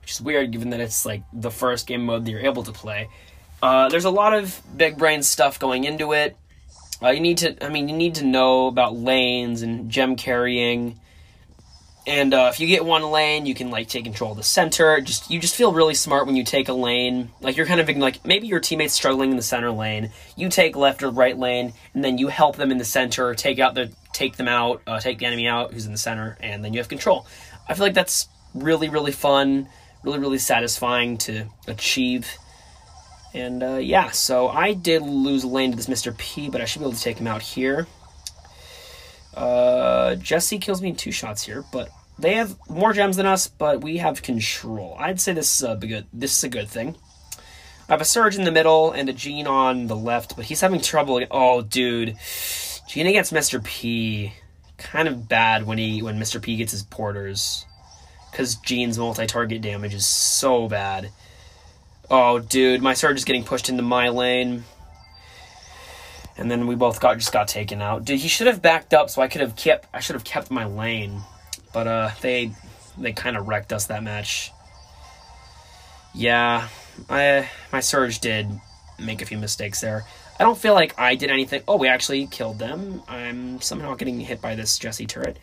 [0.09, 2.71] which is weird given that it's like the first game mode that you're able to
[2.71, 3.07] play.
[3.61, 6.35] Uh, there's a lot of big brain stuff going into it.
[6.99, 10.99] Uh, you need to, I mean, you need to know about lanes and gem carrying
[12.07, 14.99] and uh, if you get one lane, you can like take control of the center.
[14.99, 17.29] Just you just feel really smart when you take a lane.
[17.39, 20.11] Like you're kind of like maybe your teammate's struggling in the center lane.
[20.35, 23.59] You take left or right lane, and then you help them in the center, take
[23.59, 26.65] out the take them out, uh, take the enemy out who's in the center, and
[26.65, 27.27] then you have control.
[27.67, 29.67] I feel like that's really really fun,
[30.03, 32.37] really really satisfying to achieve.
[33.33, 36.17] And uh, yeah, so I did lose lane to this Mr.
[36.17, 37.87] P, but I should be able to take him out here.
[39.35, 43.47] Uh, Jessie kills me in two shots here, but they have more gems than us,
[43.47, 44.95] but we have control.
[44.99, 46.07] I'd say this is a good.
[46.11, 46.95] This is a good thing.
[47.87, 50.61] I have a Surge in the middle and a Gene on the left, but he's
[50.61, 51.23] having trouble.
[51.31, 52.17] Oh, dude,
[52.87, 53.63] Gene against Mr.
[53.63, 54.33] P,
[54.77, 56.41] kind of bad when he when Mr.
[56.41, 57.65] P gets his porters,
[58.39, 61.11] because Gene's multi-target damage is so bad.
[62.09, 64.63] Oh, dude, my Surge is getting pushed into my lane.
[66.37, 68.05] And then we both got just got taken out.
[68.05, 70.51] Dude, he should have backed up so I could have kept I should have kept
[70.51, 71.19] my lane.
[71.73, 72.53] But uh, they
[72.97, 74.53] they kind of wrecked us that match.
[76.15, 76.69] Yeah,
[77.09, 78.47] I my surge did
[78.97, 80.05] make a few mistakes there.
[80.39, 81.61] I don't feel like I did anything.
[81.67, 83.03] Oh, we actually killed them.
[83.09, 85.35] I'm somehow getting hit by this Jessie turret.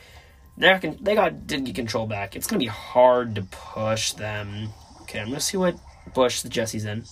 [0.59, 2.35] They they got did get control back.
[2.35, 4.69] It's gonna be hard to push them.
[5.03, 5.77] Okay, I'm gonna see what
[6.15, 7.05] bush the Jessie's in.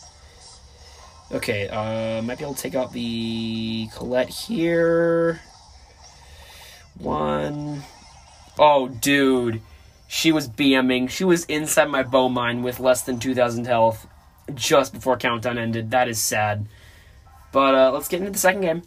[1.33, 5.41] Okay, uh, might be able to take out the Colette here.
[6.97, 7.83] One,
[8.59, 9.61] Oh, dude.
[10.07, 11.11] She was BMing.
[11.11, 14.07] She was inside my Bo mine with less than 2,000 health
[14.55, 15.91] just before countdown ended.
[15.91, 16.67] That is sad.
[17.51, 18.83] But uh, let's get into the second game.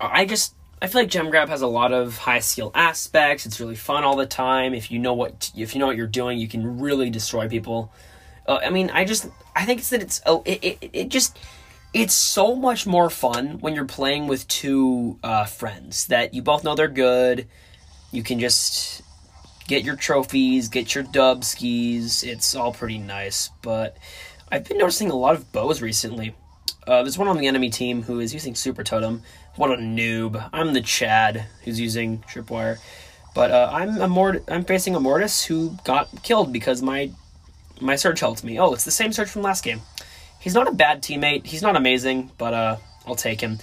[0.00, 3.44] I just I feel like gem grab has a lot of high skill aspects.
[3.44, 4.74] It's really fun all the time.
[4.74, 7.92] If you know what if you know what you're doing, you can really destroy people.
[8.46, 11.38] Uh, I mean, I just I think it's that it's oh it, it, it just
[11.92, 16.64] it's so much more fun when you're playing with two uh, friends that you both
[16.64, 17.48] know they're good
[18.10, 19.02] you can just
[19.68, 22.22] get your trophies, get your dub skis.
[22.22, 23.50] It's all pretty nice.
[23.62, 23.96] But
[24.50, 26.34] I've been noticing a lot of bows recently.
[26.86, 29.22] Uh, there's one on the enemy team who is using Super Totem.
[29.56, 30.48] What a noob.
[30.52, 32.78] I'm the Chad who's using Tripwire.
[33.34, 37.10] But uh, I'm a Mort- I'm facing a Mortis who got killed because my
[37.80, 38.58] my Surge helped me.
[38.58, 39.80] Oh, it's the same Surge from last game.
[40.40, 41.46] He's not a bad teammate.
[41.46, 42.76] He's not amazing, but uh,
[43.06, 43.58] I'll take him.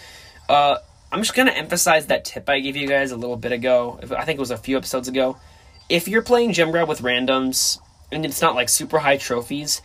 [0.47, 0.77] Uh,
[1.11, 3.99] I'm just gonna emphasize that tip I gave you guys a little bit ago.
[4.03, 5.37] I think it was a few episodes ago.
[5.89, 7.79] If you're playing Gem Grab with randoms
[8.11, 9.81] and it's not like super high trophies,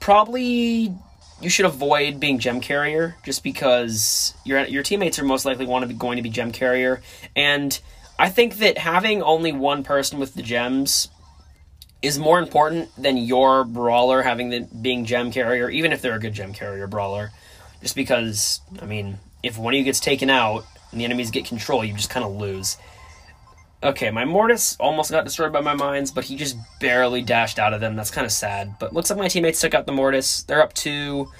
[0.00, 0.94] probably
[1.40, 5.82] you should avoid being gem carrier just because your your teammates are most likely want
[5.82, 7.00] to be going to be gem carrier
[7.34, 7.80] and
[8.18, 11.08] I think that having only one person with the gems
[12.00, 16.20] is more important than your brawler having the being gem carrier even if they're a
[16.20, 17.32] good gem carrier brawler
[17.80, 21.44] just because I mean if one of you gets taken out and the enemies get
[21.44, 22.78] control, you just kind of lose.
[23.84, 27.74] Okay, my Mortis almost got destroyed by my mines, but he just barely dashed out
[27.74, 27.96] of them.
[27.96, 28.76] That's kind of sad.
[28.80, 30.42] But looks like my teammates took out the Mortis.
[30.44, 31.30] They're up to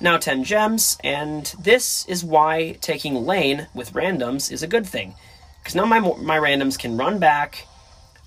[0.00, 5.14] now 10 gems, and this is why taking lane with randoms is a good thing.
[5.58, 7.66] Because now my, my randoms can run back,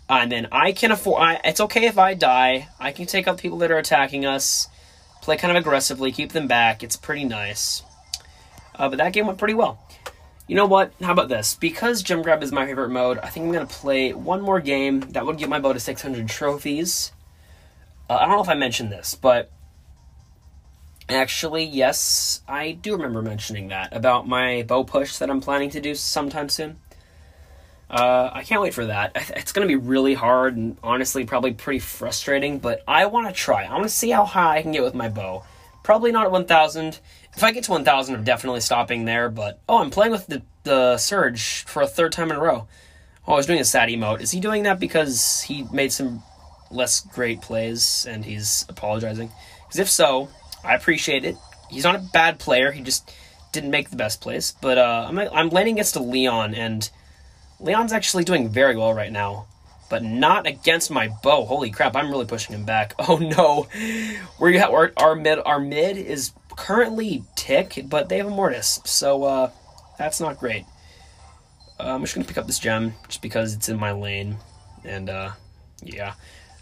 [0.07, 1.24] and then I can afford...
[1.24, 2.68] I, it's okay if I die.
[2.80, 4.70] I can take out people that are attacking us,
[5.24, 6.84] play kind of aggressively, keep them back.
[6.84, 7.82] It's pretty nice.
[8.76, 9.80] Uh, but that game went pretty well.
[10.48, 10.93] You know what?
[11.02, 11.56] How about this?
[11.56, 14.60] Because Gem Grab is my favorite mode, I think I'm going to play one more
[14.60, 17.12] game that would get my Bo to 600 trophies.
[18.08, 19.52] Uh, I don't know if I mentioned this, but
[21.10, 25.82] actually, yes, I do remember mentioning that about my Bo push that I'm planning to
[25.82, 26.78] do sometime soon.
[27.89, 29.14] Uh, I can't wait for that.
[29.36, 33.34] It's going to be really hard and honestly probably pretty frustrating, but I want to
[33.34, 33.64] try.
[33.64, 35.43] I want to see how high I can get with my Bo.
[35.82, 37.00] Probably not at 1000.
[37.36, 40.42] If I get to 1000, I'm definitely stopping there, but oh, I'm playing with the,
[40.64, 42.68] the Surge for a third time in a row.
[43.28, 44.22] Oh, I was doing a sad emote.
[44.22, 46.24] Is he doing that because he made some
[46.72, 49.32] less great plays and he's apologizing?
[49.64, 50.30] Because if so,
[50.64, 51.36] I appreciate it.
[51.70, 53.12] He's not a bad player, he just
[53.52, 54.54] didn't make the best plays.
[54.62, 56.90] But uh, I'm, I'm landing against a Leon, and
[57.60, 59.48] Leon's actually doing very well right now,
[59.90, 61.46] but not against my Bo.
[61.46, 62.94] Holy crap, I'm really pushing him back.
[63.08, 63.68] Oh no.
[64.40, 68.80] we our, our mid our mid is currently tick, but they have a mortis.
[68.86, 69.51] So uh
[69.97, 70.66] that's not great.
[71.80, 74.38] Uh, I'm just gonna pick up this gem just because it's in my lane.
[74.84, 75.32] And uh
[75.84, 76.14] yeah.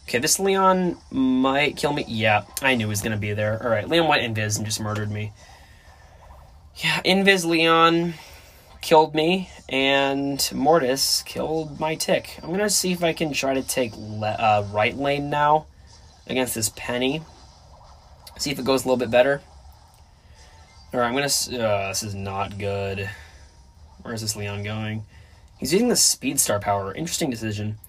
[0.07, 2.03] Okay, this Leon might kill me.
[2.07, 3.61] Yeah, I knew he was gonna be there.
[3.63, 5.31] Alright, Leon went invis and just murdered me.
[6.75, 8.15] Yeah, invis Leon
[8.83, 12.37] killed me, and Mortis killed my tick.
[12.43, 15.67] I'm gonna see if I can try to take le- uh, right lane now
[16.27, 17.21] against this Penny.
[18.37, 19.41] See if it goes a little bit better.
[20.93, 21.65] Alright, I'm gonna.
[21.65, 23.09] Uh, this is not good.
[24.03, 25.03] Where is this Leon going?
[25.57, 26.93] He's using the Speed Star power.
[26.93, 27.79] Interesting decision.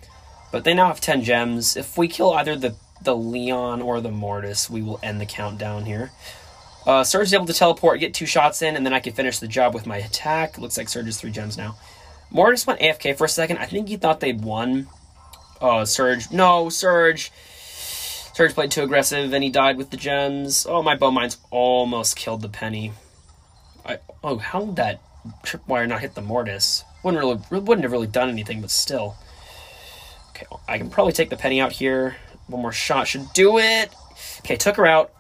[0.50, 1.76] But they now have 10 gems.
[1.76, 5.84] If we kill either the, the Leon or the Mortis, we will end the countdown
[5.84, 6.12] here.
[6.86, 9.38] Uh, Surge is able to teleport, get two shots in, and then I can finish
[9.38, 10.56] the job with my attack.
[10.56, 11.76] Looks like Surge is three gems now.
[12.30, 13.58] Mortis went AFK for a second.
[13.58, 14.86] I think he thought they'd won.
[15.60, 16.30] Uh, Surge.
[16.30, 17.32] No, Surge.
[18.34, 20.66] Surge played too aggressive, and he died with the gems.
[20.68, 22.92] Oh, my Bowmines almost killed the Penny.
[23.86, 25.00] I, oh, how did that
[25.44, 26.84] tripwire not hit the Mortis?
[27.04, 29.14] Wouldn't really, wouldn't have really done anything, but still.
[30.30, 32.16] Okay, I can probably take the Penny out here.
[32.48, 33.94] One more shot should do it.
[34.40, 35.12] Okay, took her out,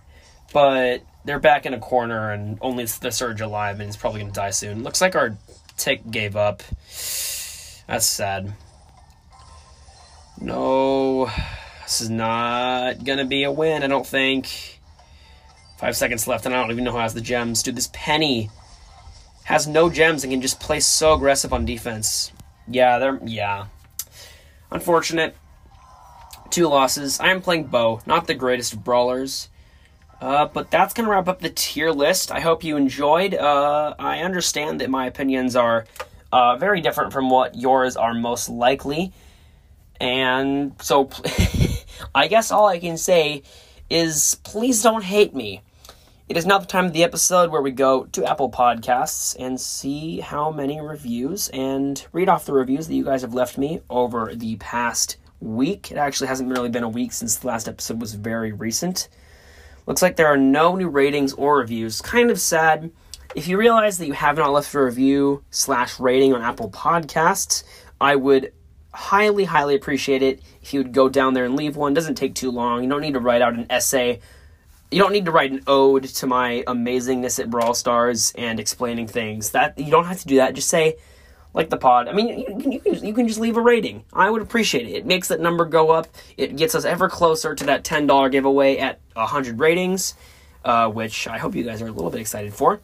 [0.52, 4.30] but they're back in a corner and only the Surge alive, and he's probably to
[4.30, 4.82] die soon.
[4.82, 5.36] Looks like our
[5.76, 6.64] tick gave up.
[7.86, 8.54] That's sad.
[10.40, 11.30] No,
[11.84, 14.80] this is not going to be a win, I don't think.
[15.78, 17.62] Five seconds left, and I don't even know who has the gems.
[17.62, 18.50] Dude, this Penny
[19.44, 22.32] has no gems and can just play so aggressive on defense.
[22.66, 23.20] Yeah, they're.
[23.24, 23.66] Yeah.
[24.70, 25.36] Unfortunate.
[26.50, 27.20] Two losses.
[27.20, 29.48] I am playing Bo, not the greatest of brawlers.
[30.20, 32.32] Uh, but that's going to wrap up the tier list.
[32.32, 33.34] I hope you enjoyed.
[33.34, 35.84] Uh, I understand that my opinions are
[36.32, 39.12] uh, very different from what yours are most likely.
[40.00, 41.04] And so
[42.14, 43.42] I guess all I can say
[43.90, 45.62] is please don't hate me.
[46.26, 49.60] It is now the time of the episode where we go to Apple Podcasts and
[49.60, 53.82] see how many reviews and read off the reviews that you guys have left me
[53.90, 55.90] over the past week.
[55.90, 59.08] It actually hasn't really been a week since the last episode was very recent.
[59.86, 62.00] Looks like there are no new ratings or reviews.
[62.00, 62.90] Kind of sad.
[63.34, 67.64] If you realize that you have not left a review slash rating on Apple Podcasts,
[68.00, 68.52] I would
[68.94, 70.40] highly, highly appreciate it
[70.72, 71.94] you would go down there and leave one.
[71.94, 72.82] Doesn't take too long.
[72.82, 74.20] You don't need to write out an essay.
[74.90, 79.08] You don't need to write an ode to my amazingness at Brawl Stars and explaining
[79.08, 79.50] things.
[79.50, 80.54] That you don't have to do that.
[80.54, 80.96] Just say,
[81.54, 82.08] like the pod.
[82.08, 84.04] I mean, you, can, you, can, you can just leave a rating.
[84.12, 84.92] I would appreciate it.
[84.92, 86.08] It makes that number go up.
[86.36, 90.14] It gets us ever closer to that $10 giveaway at 100 ratings,
[90.64, 92.80] uh, which I hope you guys are a little bit excited for.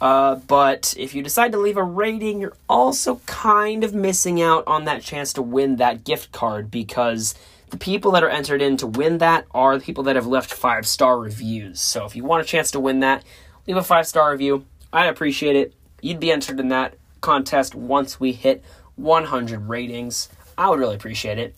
[0.00, 4.64] Uh, but if you decide to leave a rating, you're also kind of missing out
[4.66, 7.34] on that chance to win that gift card because
[7.68, 10.52] the people that are entered in to win that are the people that have left
[10.52, 11.80] five star reviews.
[11.80, 13.24] So if you want a chance to win that,
[13.66, 14.64] leave a five star review.
[14.92, 15.74] I'd appreciate it.
[16.00, 18.64] You'd be entered in that contest once we hit
[18.96, 20.28] 100 ratings.
[20.56, 21.54] I would really appreciate it.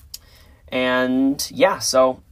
[0.69, 2.23] And yeah, so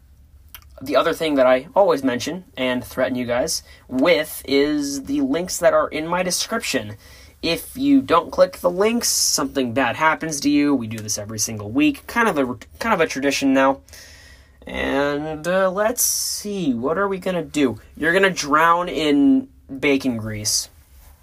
[0.81, 5.59] the other thing that I always mention and threaten you guys with is the links
[5.59, 6.97] that are in my description.
[7.43, 10.75] If you don't click the links, something bad happens to you.
[10.75, 13.81] We do this every single week, kind of a kind of a tradition now.
[14.67, 17.81] And uh, let's see, what are we gonna do?
[17.97, 20.69] You're gonna drown in bacon grease.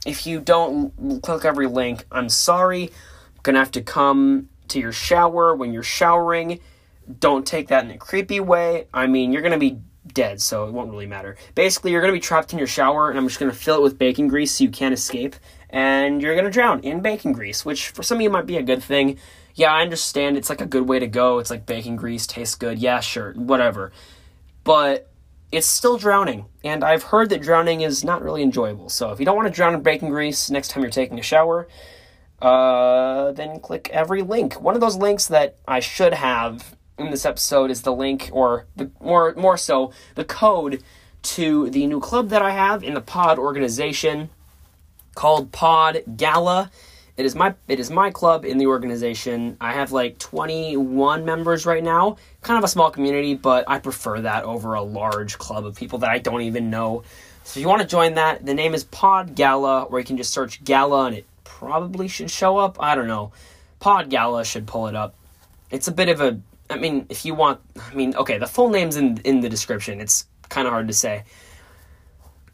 [0.05, 2.85] If you don't click every link, I'm sorry.
[2.85, 6.59] I'm gonna have to come to your shower when you're showering.
[7.19, 8.87] Don't take that in a creepy way.
[8.93, 9.79] I mean, you're gonna be
[10.13, 11.37] dead, so it won't really matter.
[11.55, 13.97] Basically, you're gonna be trapped in your shower, and I'm just gonna fill it with
[13.97, 15.35] bacon grease so you can't escape,
[15.69, 18.63] and you're gonna drown in bacon grease, which for some of you might be a
[18.63, 19.17] good thing.
[19.55, 21.39] Yeah, I understand it's like a good way to go.
[21.39, 22.79] It's like bacon grease, tastes good.
[22.79, 23.91] Yeah, sure, whatever.
[24.63, 25.09] But
[25.51, 28.89] it's still drowning, and I've heard that drowning is not really enjoyable.
[28.89, 31.23] So if you don't want to drown in bacon grease next time you're taking a
[31.23, 31.67] shower,
[32.41, 34.61] uh, then click every link.
[34.61, 38.65] One of those links that I should have in this episode is the link, or
[38.75, 40.83] the more more so, the code
[41.23, 44.29] to the new club that I have in the Pod organization
[45.15, 46.71] called Pod Gala.
[47.17, 49.57] It is my it is my club in the organization.
[49.59, 52.17] I have like 21 members right now.
[52.41, 55.99] Kind of a small community, but I prefer that over a large club of people
[55.99, 57.03] that I don't even know.
[57.43, 60.17] So if you want to join that, the name is Pod Gala, or you can
[60.17, 62.77] just search Gala and it probably should show up.
[62.79, 63.31] I don't know.
[63.79, 65.15] Pod Gala should pull it up.
[65.71, 66.39] It's a bit of a
[66.69, 67.59] I mean, if you want
[67.91, 70.01] I mean, okay, the full name's in in the description.
[70.01, 71.23] It's kind of hard to say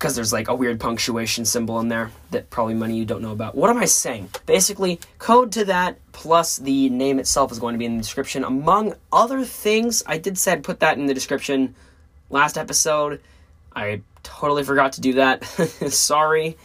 [0.03, 3.22] because there's like a weird punctuation symbol in there that probably many of you don't
[3.22, 3.55] know about.
[3.55, 4.32] What am I saying?
[4.45, 8.43] Basically, code to that plus the name itself is going to be in the description.
[8.43, 11.74] Among other things, I did said put that in the description
[12.30, 13.22] last episode.
[13.74, 15.45] I totally forgot to do that.
[15.88, 16.57] Sorry.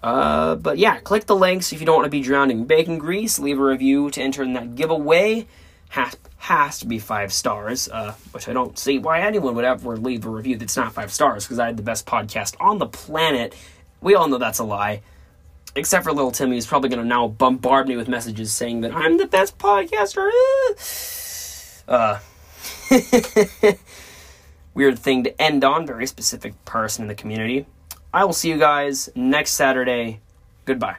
[0.00, 2.98] Uh, but yeah, click the links if you don't want to be drowned in bacon
[2.98, 3.40] grease.
[3.40, 5.48] Leave a review to enter in that giveaway
[5.90, 9.96] has, has to be five stars, uh, which I don't see why anyone would ever
[9.96, 12.86] leave a review that's not five stars because I had the best podcast on the
[12.86, 13.54] planet.
[14.00, 15.02] We all know that's a lie.
[15.74, 18.94] Except for little Timmy, who's probably going to now bombard me with messages saying that
[18.94, 20.30] I'm the best podcaster.
[21.86, 22.18] Uh,
[24.74, 25.86] weird thing to end on.
[25.86, 27.66] Very specific person in the community.
[28.12, 30.20] I will see you guys next Saturday.
[30.64, 30.96] Goodbye.